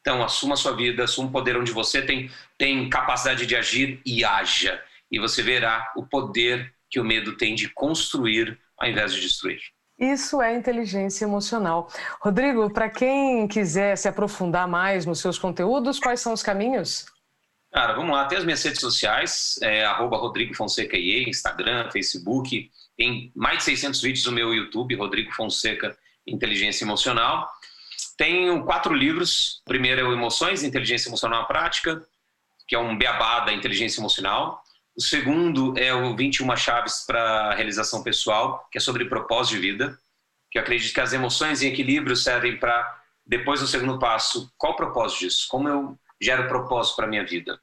Então, 0.01 0.23
assuma 0.23 0.55
a 0.55 0.57
sua 0.57 0.75
vida, 0.75 1.05
assuma 1.05 1.29
o 1.29 1.33
poder 1.33 1.57
onde 1.57 1.73
você 1.73 2.01
tem, 2.01 2.31
tem 2.57 2.89
capacidade 2.89 3.47
de 3.47 3.57
agir 3.57 4.01
e 4.05 4.25
haja. 4.25 4.83
E 5.11 5.19
você 5.19 5.43
verá 5.43 5.93
o 5.97 6.07
poder 6.07 6.73
que 6.89 7.01
o 7.01 7.05
medo 7.05 7.37
tem 7.37 7.55
de 7.55 7.69
construir 7.69 8.59
ao 8.79 8.89
invés 8.89 9.13
de 9.13 9.21
destruir. 9.21 9.61
Isso 10.01 10.41
é 10.41 10.57
inteligência 10.57 11.27
emocional. 11.27 11.93
Rodrigo, 12.23 12.73
para 12.73 12.89
quem 12.89 13.47
quiser 13.47 13.97
se 13.97 14.09
aprofundar 14.09 14.67
mais 14.67 15.05
nos 15.05 15.21
seus 15.21 15.39
conteúdos, 15.39 16.01
quais 16.01 16.21
são 16.21 16.33
os 16.33 16.43
caminhos? 16.43 17.05
Cara, 17.71 17.93
vamos 17.93 18.11
lá, 18.11 18.25
tem 18.25 18.39
as 18.39 18.45
minhas 18.45 18.63
redes 18.63 18.81
sociais, 18.81 19.59
é, 19.63 19.87
Rodrigo 19.93 20.55
Fonseca 20.55 20.97
IE, 20.97 21.29
Instagram, 21.29 21.91
Facebook, 21.91 22.71
tem 22.97 23.31
mais 23.37 23.59
de 23.59 23.65
600 23.65 24.01
vídeos 24.01 24.27
no 24.27 24.33
meu 24.33 24.55
YouTube, 24.55 24.97
Rodrigo 24.97 25.33
Fonseca 25.33 25.97
Inteligência 26.27 26.85
Emocional. 26.85 27.49
Tenho 28.17 28.65
quatro 28.65 28.95
livros, 28.95 29.61
o 29.61 29.69
primeiro 29.69 30.01
é 30.01 30.05
o 30.05 30.13
Emoções, 30.13 30.63
Inteligência 30.63 31.11
Emocional 31.11 31.47
Prática, 31.47 32.03
que 32.67 32.75
é 32.75 32.79
um 32.79 32.97
beabá 32.97 33.41
da 33.41 33.53
inteligência 33.53 34.01
emocional. 34.01 34.63
O 35.01 35.03
segundo 35.03 35.73
é 35.79 35.95
o 35.95 36.15
21 36.15 36.55
chaves 36.59 37.05
para 37.07 37.55
realização 37.55 38.03
pessoal, 38.03 38.69
que 38.71 38.77
é 38.77 38.81
sobre 38.83 39.07
propósito 39.07 39.55
de 39.55 39.61
vida, 39.63 39.99
que 40.51 40.59
eu 40.59 40.63
acredito 40.63 40.93
que 40.93 41.01
as 41.01 41.15
emoções 41.15 41.63
em 41.63 41.69
equilíbrio 41.69 42.15
servem 42.15 42.59
para, 42.59 43.01
depois 43.25 43.61
do 43.61 43.67
segundo 43.67 43.99
passo, 43.99 44.53
qual 44.59 44.75
o 44.75 44.77
propósito 44.77 45.21
disso? 45.21 45.47
Como 45.49 45.67
eu 45.67 45.99
gero 46.21 46.49
propósito 46.49 46.97
para 46.97 47.07
a 47.07 47.09
minha 47.09 47.25
vida? 47.25 47.59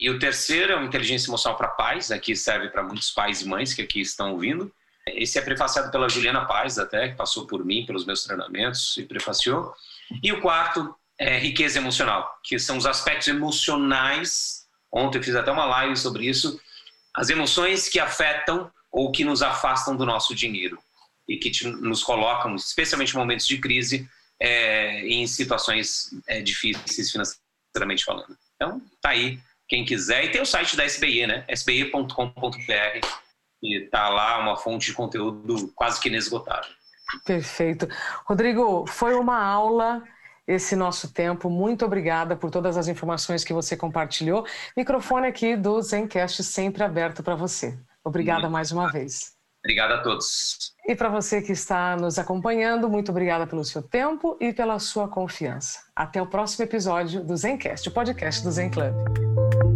E 0.00 0.08
o 0.08 0.18
terceiro 0.18 0.72
é 0.72 0.76
o 0.80 0.82
inteligência 0.82 1.28
emocional 1.28 1.58
para 1.58 1.68
pais, 1.68 2.10
aqui 2.10 2.34
serve 2.34 2.70
para 2.70 2.82
muitos 2.82 3.10
pais 3.10 3.42
e 3.42 3.46
mães 3.46 3.74
que 3.74 3.82
aqui 3.82 4.00
estão 4.00 4.32
ouvindo. 4.32 4.72
Esse 5.06 5.38
é 5.38 5.42
prefaciado 5.42 5.90
pela 5.90 6.08
Juliana 6.08 6.46
Paz, 6.46 6.78
até, 6.78 7.10
que 7.10 7.14
passou 7.14 7.46
por 7.46 7.62
mim, 7.62 7.84
pelos 7.84 8.06
meus 8.06 8.24
treinamentos 8.24 8.96
e 8.96 9.04
prefaciou. 9.04 9.74
E 10.22 10.32
o 10.32 10.40
quarto 10.40 10.96
é 11.18 11.36
riqueza 11.38 11.78
emocional, 11.78 12.38
que 12.42 12.58
são 12.58 12.78
os 12.78 12.86
aspectos 12.86 13.28
emocionais. 13.28 14.66
Ontem 14.90 15.18
eu 15.18 15.22
fiz 15.22 15.34
até 15.34 15.52
uma 15.52 15.66
live 15.66 15.94
sobre 15.94 16.26
isso, 16.26 16.58
as 17.14 17.30
emoções 17.30 17.88
que 17.88 17.98
afetam 17.98 18.70
ou 18.90 19.10
que 19.10 19.24
nos 19.24 19.42
afastam 19.42 19.96
do 19.96 20.04
nosso 20.04 20.34
dinheiro 20.34 20.78
e 21.28 21.36
que 21.36 21.50
te, 21.50 21.66
nos 21.66 22.02
colocam, 22.02 22.54
especialmente 22.56 23.14
em 23.14 23.18
momentos 23.18 23.46
de 23.46 23.58
crise, 23.58 24.08
é, 24.40 25.06
em 25.06 25.26
situações 25.26 26.10
é, 26.26 26.40
difíceis 26.40 27.10
financeiramente 27.10 28.04
falando. 28.04 28.36
Então, 28.56 28.82
tá 29.00 29.10
aí, 29.10 29.38
quem 29.68 29.84
quiser. 29.84 30.24
E 30.24 30.30
tem 30.30 30.40
o 30.40 30.46
site 30.46 30.76
da 30.76 30.84
SBI, 30.84 31.26
né? 31.26 31.44
sbi.com.br, 31.48 33.06
e 33.62 33.80
tá 33.90 34.08
lá 34.08 34.38
uma 34.38 34.56
fonte 34.56 34.86
de 34.86 34.92
conteúdo 34.94 35.72
quase 35.74 36.00
que 36.00 36.08
inesgotável. 36.08 36.70
Perfeito. 37.24 37.88
Rodrigo, 38.24 38.86
foi 38.86 39.14
uma 39.14 39.38
aula 39.38 40.02
esse 40.50 40.74
nosso 40.74 41.12
tempo. 41.12 41.48
Muito 41.48 41.84
obrigada 41.84 42.34
por 42.34 42.50
todas 42.50 42.76
as 42.76 42.88
informações 42.88 43.44
que 43.44 43.52
você 43.52 43.76
compartilhou. 43.76 44.44
Microfone 44.76 45.28
aqui 45.28 45.56
do 45.56 45.80
Zencast 45.80 46.42
sempre 46.42 46.82
aberto 46.82 47.22
para 47.22 47.34
você. 47.34 47.78
Obrigada 48.04 48.42
muito 48.42 48.52
mais 48.52 48.72
uma 48.72 48.90
vez. 48.90 49.38
Obrigado 49.62 49.92
a 49.92 50.02
todos. 50.02 50.74
E 50.88 50.96
para 50.96 51.10
você 51.10 51.42
que 51.42 51.52
está 51.52 51.94
nos 51.96 52.18
acompanhando, 52.18 52.88
muito 52.88 53.10
obrigada 53.10 53.46
pelo 53.46 53.64
seu 53.64 53.82
tempo 53.82 54.36
e 54.40 54.52
pela 54.52 54.78
sua 54.78 55.06
confiança. 55.06 55.80
Até 55.94 56.20
o 56.20 56.26
próximo 56.26 56.64
episódio 56.64 57.22
do 57.22 57.36
Zencast, 57.36 57.88
o 57.88 57.92
podcast 57.92 58.42
do 58.42 58.50
Zen 58.50 58.70
Club. 58.70 59.69